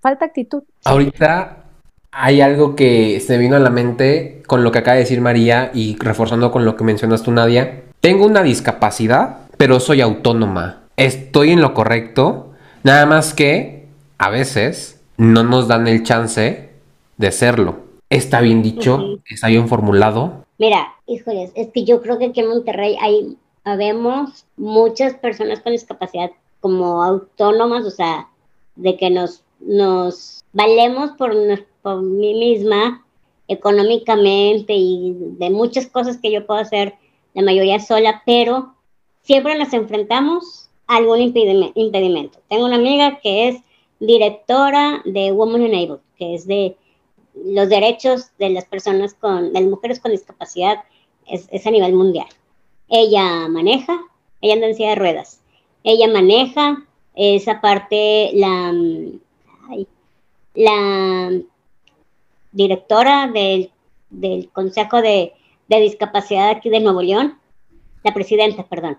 falta 0.02 0.26
actitud. 0.26 0.64
Ahorita 0.84 1.64
hay 2.12 2.42
algo 2.42 2.76
que 2.76 3.20
se 3.22 3.38
vino 3.38 3.56
a 3.56 3.60
la 3.60 3.70
mente 3.70 4.44
con 4.48 4.64
lo 4.64 4.72
que 4.72 4.80
acaba 4.80 4.96
de 4.96 5.02
decir 5.02 5.22
María 5.22 5.72
y 5.74 5.98
reforzando 5.98 6.52
con 6.52 6.66
lo 6.66 6.76
que 6.76 6.84
mencionas 6.84 7.24
tú, 7.24 7.32
Nadia. 7.32 7.84
Tengo 8.02 8.26
una 8.26 8.44
discapacidad, 8.44 9.38
pero 9.58 9.80
soy 9.80 10.02
autónoma. 10.02 10.82
Estoy 10.98 11.52
en 11.52 11.62
lo 11.62 11.74
correcto, 11.74 12.52
nada 12.84 13.06
más 13.06 13.34
que 13.34 13.88
a 14.18 14.30
veces 14.30 15.00
no 15.18 15.44
nos 15.44 15.68
dan 15.68 15.88
el 15.88 16.04
chance 16.04 16.70
de 17.18 17.32
serlo. 17.32 17.81
¿Está 18.12 18.42
bien 18.42 18.62
dicho? 18.62 19.20
¿Está 19.26 19.48
bien 19.48 19.70
formulado? 19.70 20.46
Mira, 20.58 20.96
híjoles, 21.08 21.54
es 21.56 21.70
que 21.70 21.86
yo 21.86 22.02
creo 22.02 22.20
que 22.20 22.26
aquí 22.26 22.42
en 22.42 22.50
Monterrey 22.50 22.98
hay, 23.00 23.38
habemos 23.64 24.46
muchas 24.58 25.14
personas 25.14 25.62
con 25.62 25.72
discapacidad 25.72 26.30
como 26.60 27.04
autónomas, 27.04 27.86
o 27.86 27.90
sea, 27.90 28.28
de 28.76 28.98
que 28.98 29.10
nos, 29.10 29.46
nos 29.62 30.44
valemos 30.52 31.12
por, 31.12 31.34
por 31.82 32.02
mí 32.02 32.34
misma 32.34 33.06
económicamente 33.48 34.74
y 34.74 35.16
de 35.18 35.50
muchas 35.50 35.88
cosas 35.88 36.18
que 36.18 36.34
yo 36.34 36.46
puedo 36.46 36.60
hacer, 36.60 36.96
la 37.34 37.44
mayoría 37.44 37.80
sola, 37.80 38.24
pero 38.26 38.76
siempre 39.22 39.58
nos 39.58 39.72
enfrentamos 39.72 40.70
a 40.86 40.98
algún 40.98 41.22
impedimento. 41.22 42.40
Tengo 42.50 42.66
una 42.66 42.76
amiga 42.76 43.22
que 43.24 43.48
es 43.48 43.62
directora 44.02 45.02
de 45.06 45.32
Women 45.32 45.62
Enabled, 45.62 46.02
que 46.18 46.36
es 46.36 46.46
de 46.46 46.76
los 47.34 47.70
derechos 47.70 48.32
de 48.38 48.50
las 48.50 48.66
personas 48.66 49.14
con, 49.14 49.54
de 49.54 49.62
las 49.62 49.70
mujeres 49.70 50.00
con 50.00 50.12
discapacidad 50.12 50.84
es, 51.28 51.66
a 51.66 51.72
nivel 51.72 51.94
mundial. 51.94 52.28
Ella 52.90 53.48
maneja, 53.48 54.00
ella 54.42 54.56
anda 54.56 54.68
en 54.68 54.76
silla 54.76 54.90
de 54.90 54.96
ruedas, 54.96 55.42
ella 55.84 56.08
maneja 56.08 56.86
esa 57.16 57.62
parte, 57.62 58.32
la, 58.34 58.74
la 60.56 61.42
directora 62.52 63.28
del, 63.28 63.72
Consejo 64.52 65.02
de, 65.02 65.34
de, 65.68 65.80
Discapacidad 65.80 66.50
aquí 66.50 66.70
de 66.70 66.82
Nuevo 66.82 67.02
León, 67.02 67.40
la 68.04 68.14
presidenta, 68.14 68.64
perdón, 68.64 68.98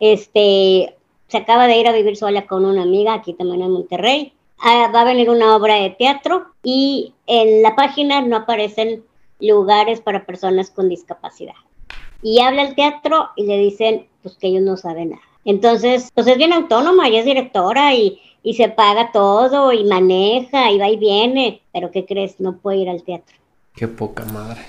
este, 0.00 0.94
se 1.28 1.36
acaba 1.36 1.66
de 1.66 1.78
ir 1.78 1.88
a 1.88 1.92
vivir 1.92 2.16
sola 2.16 2.46
con 2.46 2.64
una 2.64 2.82
amiga 2.82 3.14
aquí 3.14 3.32
también 3.32 3.62
en 3.62 3.70
Monterrey 3.70 4.34
va 4.64 5.00
a 5.00 5.04
venir 5.04 5.30
una 5.30 5.56
obra 5.56 5.74
de 5.74 5.90
teatro 5.90 6.46
y 6.62 7.14
en 7.26 7.62
la 7.62 7.74
página 7.76 8.20
no 8.20 8.36
aparecen 8.36 9.04
lugares 9.40 10.00
para 10.00 10.26
personas 10.26 10.70
con 10.70 10.88
discapacidad. 10.88 11.54
Y 12.22 12.40
habla 12.40 12.62
el 12.62 12.74
teatro 12.74 13.30
y 13.36 13.44
le 13.44 13.58
dicen 13.58 14.06
pues 14.22 14.36
que 14.36 14.48
ellos 14.48 14.62
no 14.62 14.76
saben 14.76 15.10
nada. 15.10 15.22
Entonces, 15.46 16.10
pues 16.14 16.26
es 16.26 16.36
bien 16.36 16.52
autónoma, 16.52 17.08
ella 17.08 17.20
es 17.20 17.24
directora 17.24 17.94
y, 17.94 18.20
y 18.42 18.54
se 18.54 18.68
paga 18.68 19.10
todo 19.12 19.72
y 19.72 19.84
maneja 19.84 20.70
y 20.70 20.78
va 20.78 20.88
y 20.90 20.98
viene, 20.98 21.62
pero 21.72 21.90
¿qué 21.90 22.04
crees? 22.04 22.38
No 22.40 22.58
puede 22.58 22.78
ir 22.78 22.90
al 22.90 23.02
teatro. 23.02 23.36
Qué 23.74 23.88
poca 23.88 24.26
madre. 24.26 24.60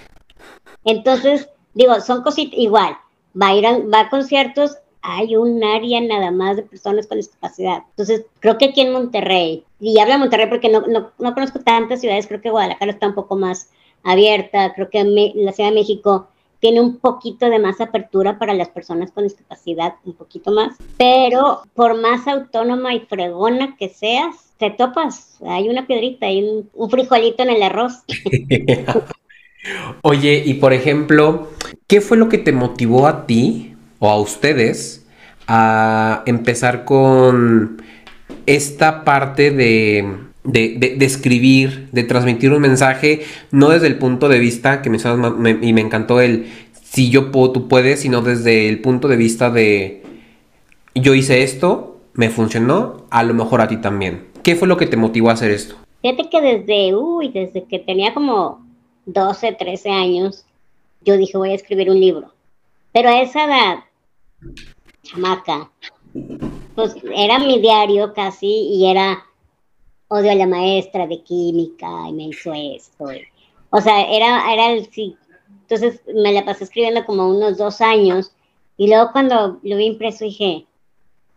Entonces, 0.85 1.49
digo, 1.73 1.99
son 1.99 2.23
cositas 2.23 2.57
igual, 2.57 2.95
va 3.39 3.49
a 3.49 3.55
ir 3.55 3.65
va 3.65 3.99
a 3.99 4.09
conciertos 4.09 4.77
hay 5.01 5.35
un 5.35 5.63
área 5.63 5.99
nada 6.01 6.31
más 6.31 6.57
de 6.57 6.63
personas 6.63 7.07
con 7.07 7.17
discapacidad. 7.17 7.83
Entonces, 7.89 8.25
creo 8.39 8.57
que 8.57 8.65
aquí 8.65 8.81
en 8.81 8.93
Monterrey, 8.93 9.65
y 9.81 9.99
hablo 9.99 10.13
de 10.13 10.19
Monterrey 10.19 10.47
porque 10.47 10.69
no, 10.69 10.81
no, 10.81 11.11
no 11.17 11.33
conozco 11.33 11.59
tantas 11.59 11.99
ciudades, 11.99 12.27
creo 12.27 12.39
que 12.39 12.51
Guadalajara 12.51 12.91
está 12.91 13.07
un 13.07 13.15
poco 13.15 13.35
más 13.35 13.71
abierta, 14.03 14.73
creo 14.75 14.89
que 14.89 15.03
la 15.35 15.51
Ciudad 15.51 15.71
de 15.71 15.75
México 15.75 16.27
tiene 16.59 16.79
un 16.79 16.97
poquito 16.97 17.49
de 17.49 17.57
más 17.57 17.81
apertura 17.81 18.37
para 18.37 18.53
las 18.53 18.69
personas 18.69 19.11
con 19.11 19.23
discapacidad, 19.23 19.95
un 20.05 20.13
poquito 20.13 20.51
más, 20.51 20.77
pero 20.97 21.63
por 21.73 21.99
más 21.99 22.27
autónoma 22.27 22.93
y 22.93 22.99
fregona 22.99 23.75
que 23.75 23.89
seas, 23.89 24.53
te 24.57 24.69
topas, 24.69 25.39
hay 25.47 25.67
una 25.67 25.87
piedrita, 25.87 26.27
hay 26.27 26.43
un, 26.43 26.69
un 26.75 26.89
frijolito 26.89 27.41
en 27.41 27.49
el 27.49 27.63
arroz. 27.63 28.03
Oye, 30.03 30.43
y 30.45 30.53
por 30.55 30.73
ejemplo, 30.73 31.49
¿qué 31.87 32.01
fue 32.01 32.17
lo 32.17 32.29
que 32.29 32.37
te 32.37 32.51
motivó 32.51 33.07
a 33.07 33.25
ti 33.25 33.75
o 33.97 34.09
a 34.09 34.19
ustedes 34.19 35.07
a 35.47 36.21
empezar 36.27 36.85
con 36.85 37.81
esta 38.45 39.03
parte 39.03 39.51
de, 39.51 40.05
de, 40.43 40.97
escribir, 41.01 41.89
de 41.91 42.03
transmitir 42.03 42.51
un 42.51 42.61
mensaje, 42.61 43.21
no 43.51 43.69
desde 43.69 43.87
el 43.87 43.97
punto 43.97 44.29
de 44.29 44.39
vista 44.39 44.81
que 44.81 44.89
me, 44.89 44.97
y 45.61 45.73
me 45.73 45.81
encantó 45.81 46.21
el 46.21 46.47
si 46.91 47.09
yo 47.09 47.31
puedo, 47.31 47.51
tú 47.51 47.67
puedes, 47.69 48.01
sino 48.01 48.21
desde 48.21 48.67
el 48.67 48.81
punto 48.81 49.07
de 49.07 49.15
vista 49.15 49.49
de 49.49 50.03
yo 50.93 51.13
hice 51.13 51.43
esto, 51.43 52.01
me 52.13 52.29
funcionó, 52.29 53.05
a 53.09 53.23
lo 53.23 53.33
mejor 53.33 53.61
a 53.61 53.69
ti 53.69 53.77
también. 53.77 54.27
¿Qué 54.43 54.55
fue 54.55 54.67
lo 54.67 54.75
que 54.75 54.87
te 54.87 54.97
motivó 54.97 55.29
a 55.29 55.33
hacer 55.33 55.51
esto? 55.51 55.75
Fíjate 56.01 56.29
que 56.29 56.41
desde, 56.41 56.95
uy, 56.95 57.29
desde 57.29 57.63
que 57.63 57.79
tenía 57.79 58.13
como 58.13 58.65
12, 59.05 59.53
13 59.53 59.89
años, 59.89 60.45
yo 61.05 61.15
dije 61.15 61.37
voy 61.37 61.51
a 61.51 61.55
escribir 61.55 61.89
un 61.89 61.99
libro. 61.99 62.33
Pero 62.91 63.07
a 63.07 63.21
esa 63.21 63.45
edad 63.45 63.79
chamaca, 65.03 65.69
pues 66.81 66.95
era 67.15 67.39
mi 67.39 67.59
diario 67.59 68.13
casi 68.13 68.47
y 68.47 68.89
era 68.89 69.23
odio 70.07 70.31
a 70.31 70.35
la 70.35 70.47
maestra 70.47 71.07
de 71.07 71.21
química 71.21 71.87
y 72.09 72.13
me 72.13 72.23
hizo 72.27 72.53
esto. 72.53 73.05
o 73.69 73.81
sea, 73.81 74.01
era, 74.03 74.51
era 74.51 74.71
el 74.71 74.89
sí. 74.91 75.15
Entonces 75.61 76.01
me 76.13 76.33
la 76.33 76.43
pasé 76.43 76.65
escribiendo 76.65 77.05
como 77.05 77.29
unos 77.29 77.57
dos 77.57 77.79
años 77.81 78.33
y 78.77 78.87
luego 78.87 79.11
cuando 79.11 79.59
lo 79.61 79.77
vi 79.77 79.85
impreso 79.85 80.25
dije, 80.25 80.65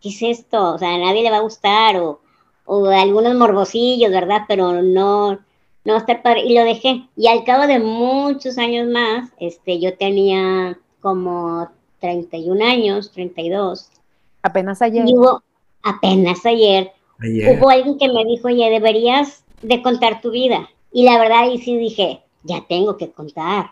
¿qué 0.01 0.09
es 0.09 0.21
esto? 0.21 0.73
O 0.73 0.77
sea, 0.77 0.95
a 0.95 0.97
nadie 0.97 1.23
le 1.23 1.31
va 1.31 1.37
a 1.37 1.41
gustar 1.41 1.97
o, 1.97 2.19
o 2.65 2.87
algunos 2.87 3.35
morbosillos, 3.35 4.11
¿verdad? 4.11 4.41
Pero 4.47 4.81
no, 4.81 5.31
no 5.33 5.93
va 5.93 5.95
a 5.95 5.99
estar 5.99 6.21
padre. 6.21 6.41
Y 6.45 6.55
lo 6.55 6.63
dejé. 6.63 7.07
Y 7.15 7.27
al 7.27 7.43
cabo 7.43 7.67
de 7.67 7.79
muchos 7.79 8.57
años 8.57 8.87
más, 8.87 9.31
este, 9.39 9.79
yo 9.79 9.95
tenía 9.97 10.79
como 11.01 11.69
31 11.99 12.65
años, 12.65 13.11
32. 13.11 13.89
Apenas 14.45 14.79
ayer. 14.83 15.05
Y 15.07 15.15
hubo, 15.15 15.41
apenas 15.81 16.45
ayer, 16.45 16.91
hubo 17.19 17.69
alguien 17.71 17.97
que 17.97 18.07
me 18.09 18.23
dijo, 18.25 18.47
oye, 18.47 18.69
deberías 18.69 19.43
de 19.63 19.81
contar 19.81 20.21
tu 20.21 20.29
vida. 20.29 20.69
Y 20.91 21.03
la 21.03 21.17
verdad, 21.17 21.49
y 21.51 21.57
sí 21.57 21.75
dije, 21.77 22.21
ya 22.43 22.63
tengo 22.69 22.95
que 22.95 23.09
contar. 23.11 23.71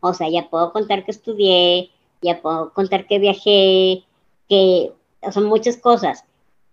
O 0.00 0.14
sea, 0.14 0.30
ya 0.30 0.48
puedo 0.48 0.72
contar 0.72 1.04
que 1.04 1.10
estudié, 1.10 1.90
ya 2.22 2.40
puedo 2.40 2.72
contar 2.72 3.06
que 3.06 3.18
viajé, 3.18 4.04
que, 4.48 4.90
o 5.20 5.32
sea, 5.32 5.42
muchas 5.42 5.76
cosas. 5.76 6.24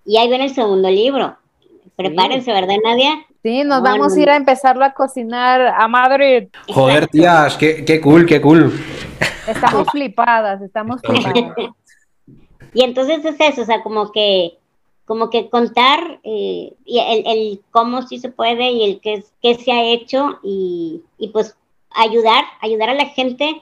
Y 0.05 0.15
ahí 0.15 0.29
viene 0.29 0.45
el 0.45 0.55
segundo 0.55 0.89
libro. 0.89 1.35
Prepárense, 1.97 2.53
¿verdad, 2.53 2.75
Nadia? 2.81 3.25
Sí, 3.43 3.63
nos 3.65 3.83
vamos 3.83 4.15
a 4.15 4.19
ir 4.21 4.29
a 4.29 4.37
empezarlo 4.37 4.85
a 4.85 4.93
cocinar 4.93 5.59
a 5.61 5.85
Madrid. 5.89 6.47
Joder, 6.73 7.07
tías, 7.07 7.57
qué, 7.57 7.83
qué 7.83 7.99
cool, 7.99 8.25
qué 8.25 8.39
cool. 8.39 8.71
Estamos 9.45 9.89
flipadas, 9.91 10.61
estamos 10.61 11.01
flipadas. 11.01 11.73
Y 12.73 12.83
entonces 12.83 13.23
es 13.25 13.39
eso, 13.39 13.61
o 13.61 13.65
sea, 13.65 13.83
como 13.83 14.11
que, 14.11 14.57
como 15.05 15.29
que 15.29 15.49
contar 15.49 16.19
eh, 16.23 16.73
y 16.85 16.99
el, 16.99 17.27
el, 17.27 17.61
cómo 17.71 18.01
sí 18.03 18.19
se 18.19 18.29
puede 18.29 18.71
y 18.71 18.83
el 18.83 19.01
qué, 19.01 19.23
qué 19.41 19.55
se 19.55 19.71
ha 19.71 19.83
hecho 19.83 20.39
y, 20.43 21.01
y 21.17 21.29
pues 21.29 21.57
ayudar, 21.89 22.45
ayudar 22.61 22.89
a 22.89 22.95
la 22.95 23.07
gente 23.07 23.61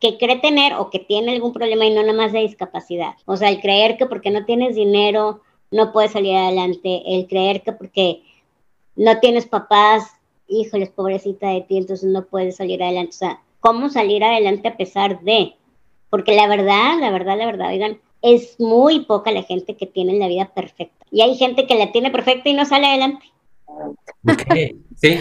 que 0.00 0.16
cree 0.16 0.36
tener 0.36 0.74
o 0.74 0.90
que 0.90 0.98
tiene 0.98 1.32
algún 1.32 1.52
problema 1.52 1.84
y 1.84 1.90
no 1.90 2.02
nada 2.02 2.14
más 2.14 2.32
de 2.32 2.40
discapacidad. 2.40 3.14
O 3.26 3.36
sea, 3.36 3.48
el 3.48 3.60
creer 3.60 3.96
que 3.96 4.06
porque 4.06 4.30
no 4.30 4.44
tienes 4.44 4.76
dinero 4.76 5.40
no 5.70 5.92
puedes 5.92 6.12
salir 6.12 6.34
adelante, 6.34 7.02
el 7.06 7.26
creer 7.26 7.62
que 7.62 7.72
porque 7.72 8.22
no 8.96 9.18
tienes 9.20 9.46
papás, 9.46 10.04
híjoles, 10.48 10.88
pobrecita 10.88 11.48
de 11.50 11.62
ti, 11.62 11.76
entonces 11.76 12.08
no 12.08 12.24
puedes 12.24 12.56
salir 12.56 12.82
adelante. 12.82 13.10
O 13.10 13.18
sea, 13.18 13.42
¿cómo 13.60 13.90
salir 13.90 14.24
adelante 14.24 14.68
a 14.68 14.76
pesar 14.76 15.20
de? 15.20 15.54
Porque 16.10 16.34
la 16.34 16.48
verdad, 16.48 16.98
la 16.98 17.10
verdad, 17.10 17.36
la 17.36 17.46
verdad, 17.46 17.68
oigan, 17.68 18.00
es 18.22 18.58
muy 18.58 19.04
poca 19.04 19.30
la 19.30 19.42
gente 19.42 19.76
que 19.76 19.86
tiene 19.86 20.18
la 20.18 20.28
vida 20.28 20.50
perfecta. 20.54 21.06
Y 21.10 21.22
hay 21.22 21.36
gente 21.36 21.66
que 21.66 21.74
la 21.76 21.92
tiene 21.92 22.10
perfecta 22.10 22.48
y 22.48 22.54
no 22.54 22.64
sale 22.64 22.86
adelante. 22.86 23.24
Sí. 24.96 25.16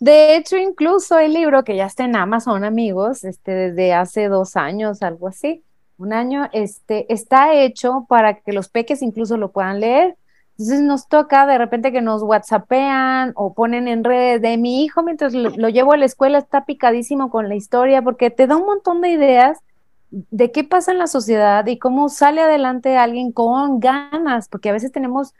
De, 0.00 0.36
hecho, 0.36 0.56
incluso 0.56 1.18
el 1.18 1.32
libro 1.32 1.62
que 1.62 1.76
ya 1.76 1.86
está 1.86 2.04
en 2.04 2.16
Amazon, 2.16 2.64
amigos, 2.64 3.22
este, 3.22 3.52
desde 3.52 3.92
hace 3.92 4.28
dos 4.28 4.56
años, 4.56 5.02
algo 5.02 5.28
así, 5.28 5.62
un 5.98 6.12
año, 6.12 6.48
este, 6.52 7.12
está 7.12 7.54
hecho 7.54 8.06
para 8.08 8.40
que 8.40 8.52
los 8.52 8.68
peques 8.68 9.02
incluso 9.02 9.36
lo 9.36 9.52
puedan 9.52 9.80
leer. 9.80 10.16
Entonces 10.52 10.80
nos 10.80 11.06
toca 11.06 11.46
de 11.46 11.58
repente 11.58 11.92
que 11.92 12.00
nos 12.02 12.24
whatsappean 12.24 13.32
o 13.36 13.54
ponen 13.54 13.86
en 13.86 14.02
redes 14.02 14.42
de 14.42 14.56
mi 14.56 14.82
hijo 14.82 15.04
mientras 15.04 15.32
lo, 15.32 15.50
lo, 15.50 15.68
llevo 15.68 15.92
a 15.92 15.96
la 15.96 16.04
escuela 16.04 16.38
está 16.38 16.64
picadísimo 16.64 17.30
con 17.30 17.48
la 17.48 17.54
historia 17.54 18.02
porque 18.02 18.30
te 18.30 18.48
da 18.48 18.56
un 18.56 18.66
montón 18.66 19.00
de 19.00 19.10
ideas 19.10 19.60
de 20.10 20.52
qué 20.52 20.64
pasa 20.64 20.92
en 20.92 20.98
la 20.98 21.06
sociedad 21.06 21.66
y 21.66 21.78
cómo 21.78 22.08
sale 22.08 22.40
adelante 22.40 22.96
alguien 22.96 23.32
con 23.32 23.80
ganas, 23.80 24.48
porque 24.48 24.70
a 24.70 24.72
veces 24.72 24.92
tenemos 24.92 25.34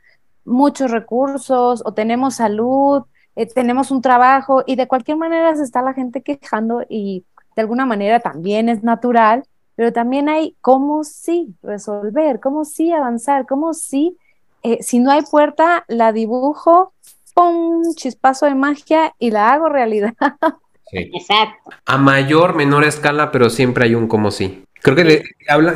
muchos 0.45 0.91
recursos 0.91 1.83
o 1.85 1.93
tenemos 1.93 2.37
salud, 2.37 3.03
eh, 3.37 3.47
tenemos 3.47 3.91
un 3.91 4.03
trabajo 4.03 4.63
y 4.67 4.77
de 4.77 4.89
cualquier 4.89 5.17
manera 5.17 5.55
se 5.57 5.63
está 5.63 5.83
la 5.83 5.95
gente 5.95 6.23
quejando 6.23 6.83
y 6.89 7.25
de 7.57 7.63
alguna 7.63 7.87
manera 7.87 8.21
también 8.21 8.69
es 8.69 8.83
natural, 8.83 9.45
pero 9.75 9.93
también 9.93 10.29
hay 10.29 10.57
cómo 10.61 11.05
sí 11.05 11.55
resolver, 11.63 12.41
cómo 12.41 12.65
sí 12.65 12.93
avanzar, 12.93 13.47
cómo 13.47 13.75
sí, 13.75 14.17
eh, 14.63 14.83
si 14.83 14.99
no 14.99 15.11
hay 15.11 15.23
puerta, 15.23 15.85
la 15.89 16.13
dibujo, 16.13 16.93
¡pum! 17.35 17.95
chispazo 17.95 18.47
de 18.47 18.55
magia 18.55 19.15
y 19.19 19.31
la 19.31 19.53
hago 19.53 19.69
realidad. 19.69 20.15
Exacto. 20.93 21.71
A 21.85 21.99
mayor, 21.99 22.55
menor 22.55 22.85
escala, 22.85 23.31
pero 23.31 23.51
siempre 23.51 23.85
hay 23.85 23.95
un 23.95 24.09
como 24.09 24.31
sí. 24.31 24.65
Creo 24.83 24.95
que 24.95 25.25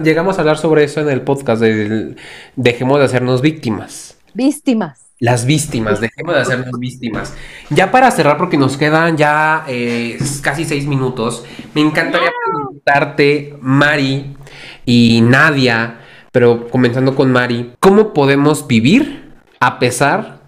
llegamos 0.03 0.39
a 0.39 0.43
hablar 0.43 0.59
sobre 0.59 0.85
eso 0.85 1.01
en 1.01 1.09
el 1.09 1.23
podcast 1.23 1.61
de 1.61 2.15
dejemos 2.57 2.99
de 2.99 3.05
hacernos 3.05 3.43
víctimas. 3.43 4.17
Víctimas. 4.35 5.13
Las 5.19 5.47
víctimas, 5.47 6.01
dejemos 6.01 6.35
de 6.35 6.41
hacernos 6.41 6.79
víctimas. 6.81 7.35
Ya 7.71 7.93
para 7.93 8.11
cerrar, 8.11 8.39
porque 8.39 8.57
nos 8.57 8.77
quedan 8.77 9.17
ya 9.17 9.65
eh, 9.69 10.19
casi 10.41 10.65
seis 10.65 10.87
minutos, 10.87 11.45
me 11.75 11.81
encantaría 11.81 12.31
preguntarte, 12.45 13.57
Mari 13.61 14.37
y 14.85 15.21
Nadia, 15.23 16.01
pero 16.33 16.69
comenzando 16.69 17.15
con 17.15 17.31
Mari, 17.31 17.73
¿cómo 17.79 18.13
podemos 18.13 18.67
vivir 18.67 19.33
a 19.61 19.79
pesar 19.79 20.41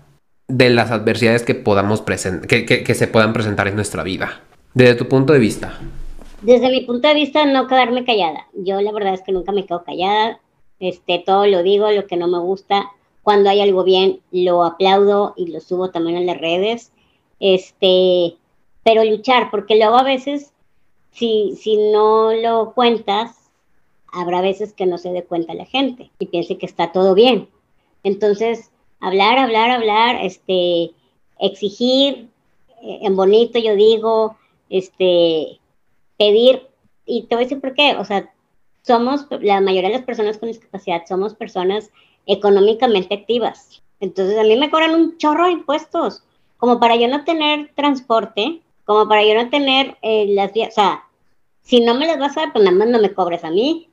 de 0.48 0.70
las 0.70 0.90
adversidades 0.90 1.44
que 1.44 1.54
podamos 1.54 2.02
que, 2.02 2.64
que 2.64 2.94
se 2.94 3.06
puedan 3.06 3.32
presentar 3.32 3.68
en 3.68 3.76
nuestra 3.76 4.02
vida? 4.02 4.40
Desde 4.74 4.96
tu 4.96 5.08
punto 5.08 5.32
de 5.32 5.38
vista. 5.38 5.78
Desde 6.42 6.68
mi 6.68 6.80
punto 6.80 7.06
de 7.06 7.14
vista, 7.14 7.46
no 7.46 7.68
quedarme 7.68 8.04
callada. 8.04 8.48
Yo 8.54 8.80
la 8.80 8.90
verdad 8.90 9.14
es 9.14 9.22
que 9.22 9.30
nunca 9.30 9.52
me 9.52 9.64
quedo 9.64 9.84
callada. 9.84 10.40
Este, 10.80 11.22
todo 11.24 11.46
lo 11.46 11.62
digo, 11.62 11.90
lo 11.92 12.08
que 12.08 12.16
no 12.16 12.26
me 12.26 12.40
gusta, 12.40 12.90
cuando 13.22 13.48
hay 13.48 13.60
algo 13.60 13.84
bien, 13.84 14.20
lo 14.32 14.64
aplaudo 14.64 15.32
y 15.36 15.46
lo 15.46 15.60
subo 15.60 15.90
también 15.90 16.16
en 16.16 16.26
las 16.26 16.38
redes. 16.38 16.92
Este, 17.38 18.36
pero 18.82 19.04
luchar, 19.04 19.50
porque 19.52 19.76
luego 19.76 19.96
a 19.96 20.02
veces, 20.02 20.52
si, 21.12 21.54
si 21.56 21.76
no 21.76 22.32
lo 22.32 22.72
cuentas, 22.74 23.50
habrá 24.12 24.40
veces 24.40 24.72
que 24.72 24.86
no 24.86 24.98
se 24.98 25.12
dé 25.12 25.22
cuenta 25.22 25.54
la 25.54 25.66
gente 25.66 26.10
y 26.18 26.26
piense 26.26 26.58
que 26.58 26.66
está 26.66 26.90
todo 26.90 27.14
bien. 27.14 27.48
Entonces, 28.02 28.72
hablar, 29.00 29.38
hablar, 29.38 29.70
hablar, 29.70 30.16
este, 30.22 30.90
exigir, 31.38 32.28
eh, 32.82 32.98
en 33.02 33.14
bonito 33.16 33.58
yo 33.58 33.76
digo, 33.76 34.36
este, 34.70 35.60
pedir, 36.18 36.68
y 37.06 37.22
te 37.22 37.34
voy 37.34 37.44
a 37.44 37.46
decir 37.46 37.60
por 37.60 37.74
qué, 37.74 37.96
o 37.96 38.04
sea, 38.04 38.32
somos, 38.82 39.26
la 39.40 39.60
mayoría 39.60 39.90
de 39.90 39.96
las 39.96 40.04
personas 40.04 40.38
con 40.38 40.48
discapacidad 40.48 41.02
somos 41.08 41.34
personas 41.34 41.90
económicamente 42.26 43.14
activas. 43.14 43.82
Entonces 44.00 44.38
a 44.38 44.42
mí 44.42 44.56
me 44.56 44.70
cobran 44.70 44.94
un 44.94 45.16
chorro 45.18 45.46
de 45.46 45.52
impuestos, 45.52 46.24
como 46.56 46.80
para 46.80 46.96
yo 46.96 47.08
no 47.08 47.24
tener 47.24 47.70
transporte, 47.74 48.60
como 48.84 49.08
para 49.08 49.24
yo 49.24 49.34
no 49.34 49.48
tener 49.50 49.96
eh, 50.02 50.26
las 50.28 50.52
vías, 50.52 50.70
o 50.70 50.74
sea, 50.74 51.04
si 51.64 51.80
no 51.80 51.94
me 51.94 52.06
las 52.06 52.18
vas 52.18 52.36
a 52.36 52.42
dar, 52.42 52.52
pues 52.52 52.64
nada 52.64 52.76
más 52.76 52.88
no 52.88 53.00
me 53.00 53.12
cobres 53.12 53.42
a 53.42 53.50
mí. 53.50 53.88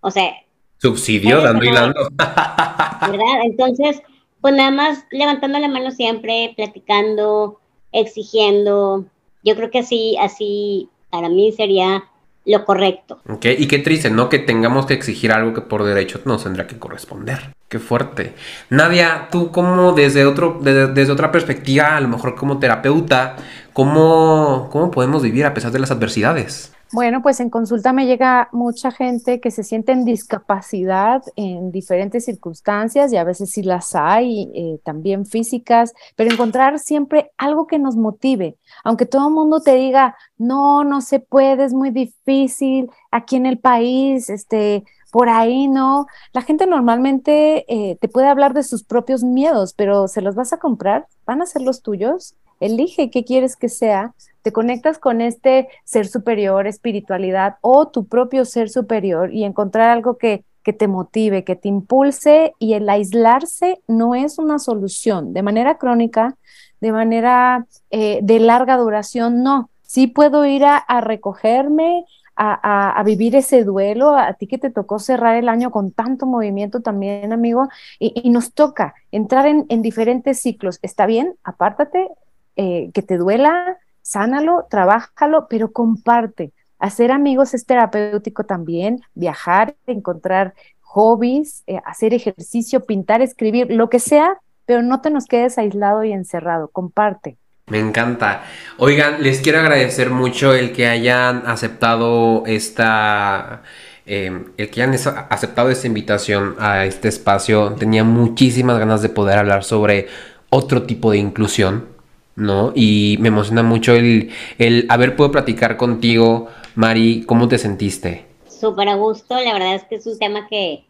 O 0.00 0.10
sea... 0.10 0.34
Subsidio, 0.78 1.40
dando 1.40 1.64
y 1.64 1.72
dando. 1.72 2.08
¿Verdad? 2.18 3.44
Entonces, 3.44 4.02
pues 4.40 4.54
nada 4.54 4.72
más 4.72 5.06
levantando 5.12 5.60
la 5.60 5.68
mano 5.68 5.92
siempre, 5.92 6.52
platicando, 6.56 7.60
exigiendo. 7.92 9.04
Yo 9.42 9.56
creo 9.56 9.70
que 9.70 9.80
así, 9.80 10.16
así 10.20 10.88
para 11.10 11.28
mí 11.28 11.52
sería 11.52 12.04
lo 12.44 12.64
correcto. 12.64 13.20
Ok, 13.28 13.46
y 13.58 13.68
qué 13.68 13.78
triste, 13.78 14.10
¿no? 14.10 14.28
Que 14.28 14.38
tengamos 14.38 14.86
que 14.86 14.94
exigir 14.94 15.32
algo 15.32 15.54
que 15.54 15.60
por 15.60 15.84
derecho 15.84 16.20
nos 16.24 16.42
tendrá 16.42 16.66
que 16.66 16.78
corresponder. 16.78 17.52
Qué 17.68 17.78
fuerte. 17.78 18.34
Nadia, 18.68 19.28
tú 19.30 19.50
como 19.50 19.92
desde, 19.92 20.26
otro, 20.26 20.58
desde, 20.60 21.10
otra 21.10 21.30
perspectiva, 21.32 21.96
a 21.96 22.00
lo 22.00 22.08
mejor 22.08 22.34
como 22.34 22.58
terapeuta, 22.58 23.36
¿cómo, 23.72 24.68
¿cómo 24.70 24.90
podemos 24.90 25.22
vivir 25.22 25.46
a 25.46 25.54
pesar 25.54 25.70
de 25.70 25.78
las 25.78 25.90
adversidades? 25.90 26.71
Bueno, 26.92 27.22
pues 27.22 27.40
en 27.40 27.48
consulta 27.48 27.94
me 27.94 28.04
llega 28.04 28.50
mucha 28.52 28.90
gente 28.90 29.40
que 29.40 29.50
se 29.50 29.64
siente 29.64 29.92
en 29.92 30.04
discapacidad 30.04 31.22
en 31.36 31.72
diferentes 31.72 32.26
circunstancias 32.26 33.10
y 33.10 33.16
a 33.16 33.24
veces 33.24 33.50
sí 33.50 33.62
las 33.62 33.94
hay, 33.94 34.50
eh, 34.54 34.78
también 34.84 35.24
físicas, 35.24 35.94
pero 36.16 36.30
encontrar 36.30 36.78
siempre 36.78 37.32
algo 37.38 37.66
que 37.66 37.78
nos 37.78 37.96
motive, 37.96 38.58
aunque 38.84 39.06
todo 39.06 39.28
el 39.28 39.34
mundo 39.34 39.62
te 39.62 39.74
diga, 39.74 40.16
no, 40.36 40.84
no 40.84 41.00
se 41.00 41.18
puede, 41.18 41.64
es 41.64 41.72
muy 41.72 41.90
difícil, 41.90 42.90
aquí 43.10 43.36
en 43.36 43.46
el 43.46 43.58
país, 43.58 44.28
este, 44.28 44.84
por 45.10 45.30
ahí 45.30 45.68
no. 45.68 46.06
La 46.34 46.42
gente 46.42 46.66
normalmente 46.66 47.64
eh, 47.68 47.96
te 48.00 48.08
puede 48.08 48.28
hablar 48.28 48.52
de 48.52 48.64
sus 48.64 48.84
propios 48.84 49.22
miedos, 49.22 49.72
pero 49.72 50.08
¿se 50.08 50.20
los 50.20 50.34
vas 50.34 50.52
a 50.52 50.58
comprar? 50.58 51.06
¿Van 51.24 51.40
a 51.40 51.46
ser 51.46 51.62
los 51.62 51.80
tuyos? 51.80 52.34
Elige 52.60 53.10
qué 53.10 53.24
quieres 53.24 53.56
que 53.56 53.70
sea. 53.70 54.14
Te 54.42 54.52
conectas 54.52 54.98
con 54.98 55.20
este 55.20 55.68
ser 55.84 56.06
superior, 56.06 56.66
espiritualidad 56.66 57.56
o 57.60 57.88
tu 57.88 58.06
propio 58.06 58.44
ser 58.44 58.68
superior 58.68 59.32
y 59.32 59.44
encontrar 59.44 59.90
algo 59.90 60.18
que, 60.18 60.44
te 60.64 60.88
motive, 60.88 61.44
que 61.44 61.56
te 61.56 61.68
impulse 61.68 62.54
y 62.58 62.74
el 62.74 62.88
aislarse 62.88 63.80
no 63.88 64.14
es 64.14 64.38
una 64.38 64.58
solución. 64.58 65.32
De 65.32 65.42
manera 65.42 65.78
crónica, 65.78 66.36
de 66.80 66.92
manera 66.92 67.66
eh, 67.90 68.20
de 68.22 68.40
larga 68.40 68.76
duración, 68.76 69.42
no. 69.42 69.70
Sí 69.82 70.06
puedo 70.06 70.44
ir 70.46 70.64
a, 70.64 70.76
a 70.76 71.00
recogerme, 71.00 72.04
a, 72.36 73.02
vivir 73.04 73.36
ese 73.36 73.64
duelo, 73.64 74.16
a 74.16 74.32
ti 74.34 74.46
que 74.46 74.58
te 74.58 74.70
tocó 74.70 74.98
cerrar 74.98 75.36
el 75.36 75.48
año 75.48 75.70
con 75.70 75.92
tanto 75.92 76.26
movimiento 76.26 76.80
también, 76.80 77.32
amigo, 77.32 77.68
y, 77.98 78.30
nos 78.30 78.52
toca 78.52 78.94
entrar 79.10 79.46
en, 79.46 79.82
diferentes 79.82 80.40
ciclos. 80.40 80.78
Está 80.82 81.06
bien, 81.06 81.34
apártate, 81.44 82.08
eh, 82.56 82.90
que 82.92 83.02
te 83.02 83.16
duela, 83.16 83.78
sánalo, 84.02 84.66
trabájalo, 84.68 85.46
pero 85.48 85.72
comparte. 85.72 86.52
Hacer 86.78 87.12
amigos 87.12 87.54
es 87.54 87.64
terapéutico 87.64 88.44
también, 88.44 89.00
viajar, 89.14 89.76
encontrar 89.86 90.54
hobbies, 90.80 91.62
eh, 91.66 91.78
hacer 91.86 92.12
ejercicio, 92.12 92.84
pintar, 92.84 93.22
escribir, 93.22 93.68
lo 93.70 93.88
que 93.88 93.98
sea, 93.98 94.36
pero 94.66 94.82
no 94.82 95.00
te 95.00 95.10
nos 95.10 95.26
quedes 95.26 95.56
aislado 95.58 96.04
y 96.04 96.12
encerrado, 96.12 96.68
comparte. 96.68 97.38
Me 97.68 97.78
encanta. 97.78 98.42
Oigan, 98.76 99.22
les 99.22 99.40
quiero 99.40 99.60
agradecer 99.60 100.10
mucho 100.10 100.52
el 100.54 100.72
que 100.72 100.86
hayan 100.86 101.44
aceptado 101.46 102.44
esta... 102.46 103.62
Em, 104.04 104.46
el 104.56 104.68
que 104.68 104.82
hayan 104.82 104.98
aceptado 105.30 105.70
esta 105.70 105.86
invitación 105.86 106.56
a 106.58 106.84
este 106.84 107.08
espacio. 107.08 107.74
Tenía 107.78 108.02
muchísimas 108.02 108.78
ganas 108.78 109.00
de 109.00 109.08
poder 109.08 109.38
hablar 109.38 109.62
sobre 109.62 110.08
otro 110.50 110.82
tipo 110.82 111.12
de 111.12 111.18
inclusión, 111.18 111.88
¿no? 112.36 112.72
Y 112.74 113.16
me 113.20 113.28
emociona 113.28 113.62
mucho 113.62 113.94
el, 113.94 114.30
el 114.58 114.86
haber 114.88 115.16
podido 115.16 115.32
platicar 115.32 115.76
contigo, 115.76 116.48
Mari. 116.74 117.24
¿Cómo 117.26 117.48
te 117.48 117.58
sentiste? 117.58 118.26
Súper 118.48 118.88
a 118.88 118.94
gusto. 118.94 119.34
La 119.40 119.52
verdad 119.52 119.74
es 119.74 119.84
que 119.84 119.96
es 119.96 120.06
un 120.06 120.18
tema 120.18 120.46
que 120.48 120.84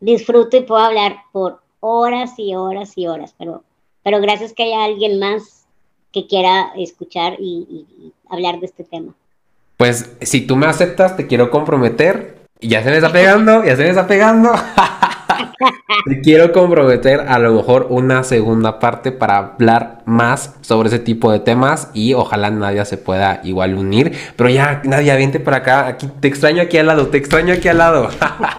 disfruto 0.00 0.56
y 0.56 0.62
puedo 0.62 0.82
hablar 0.82 1.16
por 1.32 1.60
horas 1.80 2.32
y 2.38 2.54
horas 2.54 2.92
y 2.96 3.06
horas, 3.06 3.34
pero, 3.38 3.64
pero 4.02 4.20
gracias 4.20 4.52
que 4.52 4.64
haya 4.64 4.84
alguien 4.84 5.18
más 5.18 5.66
que 6.12 6.26
quiera 6.26 6.72
escuchar 6.76 7.36
y, 7.38 7.86
hablar 8.28 8.60
de 8.60 8.66
este 8.66 8.84
tema. 8.84 9.12
Pues 9.76 10.16
si 10.20 10.42
tú 10.46 10.56
me 10.56 10.66
aceptas, 10.66 11.16
te 11.16 11.26
quiero 11.26 11.50
comprometer. 11.50 12.38
Ya 12.60 12.82
se 12.82 12.90
me 12.90 12.96
está 12.96 13.10
pegando, 13.10 13.64
ya 13.64 13.74
se 13.74 13.82
me 13.82 13.88
está 13.88 14.06
pegando. 14.06 14.52
Te 16.06 16.20
quiero 16.20 16.52
comprometer 16.52 17.20
a 17.20 17.38
lo 17.38 17.52
mejor 17.52 17.86
una 17.90 18.22
segunda 18.24 18.78
parte 18.78 19.12
para 19.12 19.38
hablar 19.38 20.02
más 20.06 20.56
sobre 20.60 20.88
ese 20.88 20.98
tipo 20.98 21.30
de 21.30 21.40
temas 21.40 21.90
y 21.94 22.14
ojalá 22.14 22.50
Nadia 22.50 22.84
se 22.84 22.96
pueda 22.96 23.40
igual 23.44 23.74
unir. 23.74 24.12
Pero 24.36 24.50
ya, 24.50 24.82
Nadia, 24.84 25.16
vente 25.16 25.40
para 25.40 25.58
acá. 25.58 25.86
Aquí, 25.86 26.08
te 26.20 26.28
extraño 26.28 26.62
aquí 26.62 26.78
al 26.78 26.86
lado, 26.86 27.08
te 27.08 27.18
extraño 27.18 27.54
aquí 27.54 27.68
al 27.68 27.78
lado. 27.78 28.08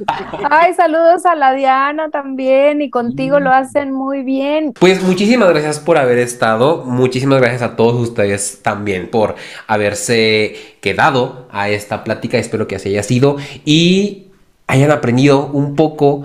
Ay, 0.50 0.74
saludos 0.74 1.26
a 1.26 1.36
la 1.36 1.54
Diana 1.54 2.10
también 2.10 2.82
y 2.82 2.90
contigo 2.90 3.40
lo 3.40 3.52
hacen 3.52 3.92
muy 3.92 4.24
bien. 4.24 4.74
Pues 4.80 5.02
muchísimas 5.04 5.50
gracias 5.50 5.80
por 5.80 5.98
haber 5.98 6.18
estado. 6.18 6.84
Muchísimas 6.86 7.40
gracias 7.40 7.62
a 7.62 7.76
todos 7.76 7.96
ustedes 7.96 8.62
también 8.62 9.10
por 9.10 9.36
haberse 9.68 10.56
quedado 10.82 11.48
a 11.52 11.70
esta 11.70 12.04
plática. 12.04 12.38
Espero 12.38 12.68
que 12.68 12.76
así 12.76 12.90
haya 12.90 13.04
sido 13.04 13.38
y 13.66 14.28
hayan 14.68 14.92
aprendido 14.92 15.48
un 15.48 15.76
poco 15.76 16.24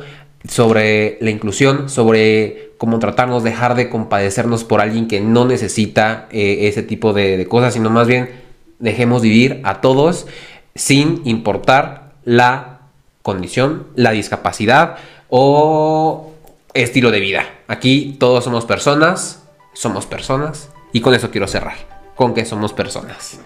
sobre 0.48 1.18
la 1.20 1.30
inclusión, 1.30 1.88
sobre 1.88 2.72
cómo 2.78 2.98
tratarnos, 2.98 3.42
dejar 3.42 3.74
de 3.74 3.88
compadecernos 3.88 4.64
por 4.64 4.80
alguien 4.80 5.08
que 5.08 5.20
no 5.20 5.44
necesita 5.44 6.28
eh, 6.30 6.68
ese 6.68 6.82
tipo 6.82 7.12
de, 7.12 7.46
cosas, 7.48 7.74
sino 7.74 7.90
más 7.90 8.06
bien 8.06 8.30
dejemos 8.78 9.22
vivir 9.22 9.60
a 9.64 9.80
todos 9.80 10.26
sin 10.74 11.22
importar 11.24 12.12
la 12.24 12.80
condición, 13.22 13.86
la 13.94 14.10
discapacidad 14.10 14.98
o 15.28 16.32
estilo 16.74 17.10
de 17.10 17.20
vida. 17.20 17.46
Aquí 17.66 18.16
todos 18.18 18.44
somos 18.44 18.66
personas, 18.66 19.42
somos 19.72 20.06
personas 20.06 20.70
y 20.92 21.00
con 21.00 21.14
eso 21.14 21.30
quiero 21.30 21.48
cerrar, 21.48 21.76
con 22.14 22.34
que 22.34 22.44
somos 22.44 22.72
personas. 22.72 23.40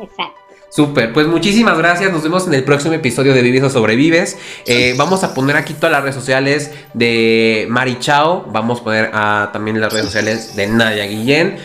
Exacto. 0.00 0.37
Súper, 0.70 1.12
pues 1.12 1.26
muchísimas 1.26 1.78
gracias. 1.78 2.12
Nos 2.12 2.22
vemos 2.22 2.46
en 2.46 2.54
el 2.54 2.62
próximo 2.62 2.94
episodio 2.94 3.32
de 3.32 3.42
Vives 3.42 3.62
o 3.62 3.70
Sobrevives. 3.70 4.38
Eh, 4.66 4.94
vamos 4.98 5.24
a 5.24 5.32
poner 5.34 5.56
aquí 5.56 5.72
todas 5.72 5.92
las 5.92 6.02
redes 6.02 6.14
sociales 6.14 6.72
de 6.92 7.66
Mari 7.70 7.98
Chao. 7.98 8.44
Vamos 8.52 8.80
a 8.80 8.84
poner 8.84 9.10
ah, 9.14 9.50
también 9.52 9.80
las 9.80 9.92
redes 9.92 10.06
sociales 10.06 10.56
de 10.56 10.66
Nadia 10.66 11.06
Guillén. 11.06 11.56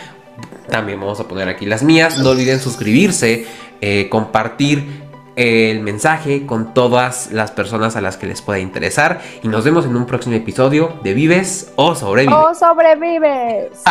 También 0.68 0.98
vamos 0.98 1.20
a 1.20 1.28
poner 1.28 1.48
aquí 1.48 1.66
las 1.66 1.82
mías. 1.82 2.18
No 2.18 2.30
olviden 2.30 2.60
suscribirse, 2.60 3.46
eh, 3.82 4.08
compartir 4.08 5.04
el 5.36 5.80
mensaje 5.80 6.46
con 6.46 6.74
todas 6.74 7.32
las 7.32 7.50
personas 7.50 7.96
a 7.96 8.00
las 8.00 8.16
que 8.16 8.26
les 8.26 8.40
pueda 8.40 8.58
interesar. 8.58 9.20
Y 9.42 9.48
nos 9.48 9.64
vemos 9.64 9.84
en 9.84 9.96
un 9.96 10.06
próximo 10.06 10.34
episodio 10.34 10.94
de 11.02 11.12
Vives 11.12 11.72
o 11.76 11.94
Sobrevives. 11.94 12.34
O 12.34 12.54
Sobrevives. 12.54 13.82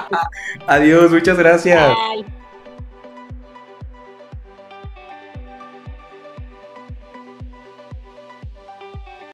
Adiós, 0.66 1.10
muchas 1.10 1.36
gracias. 1.36 1.92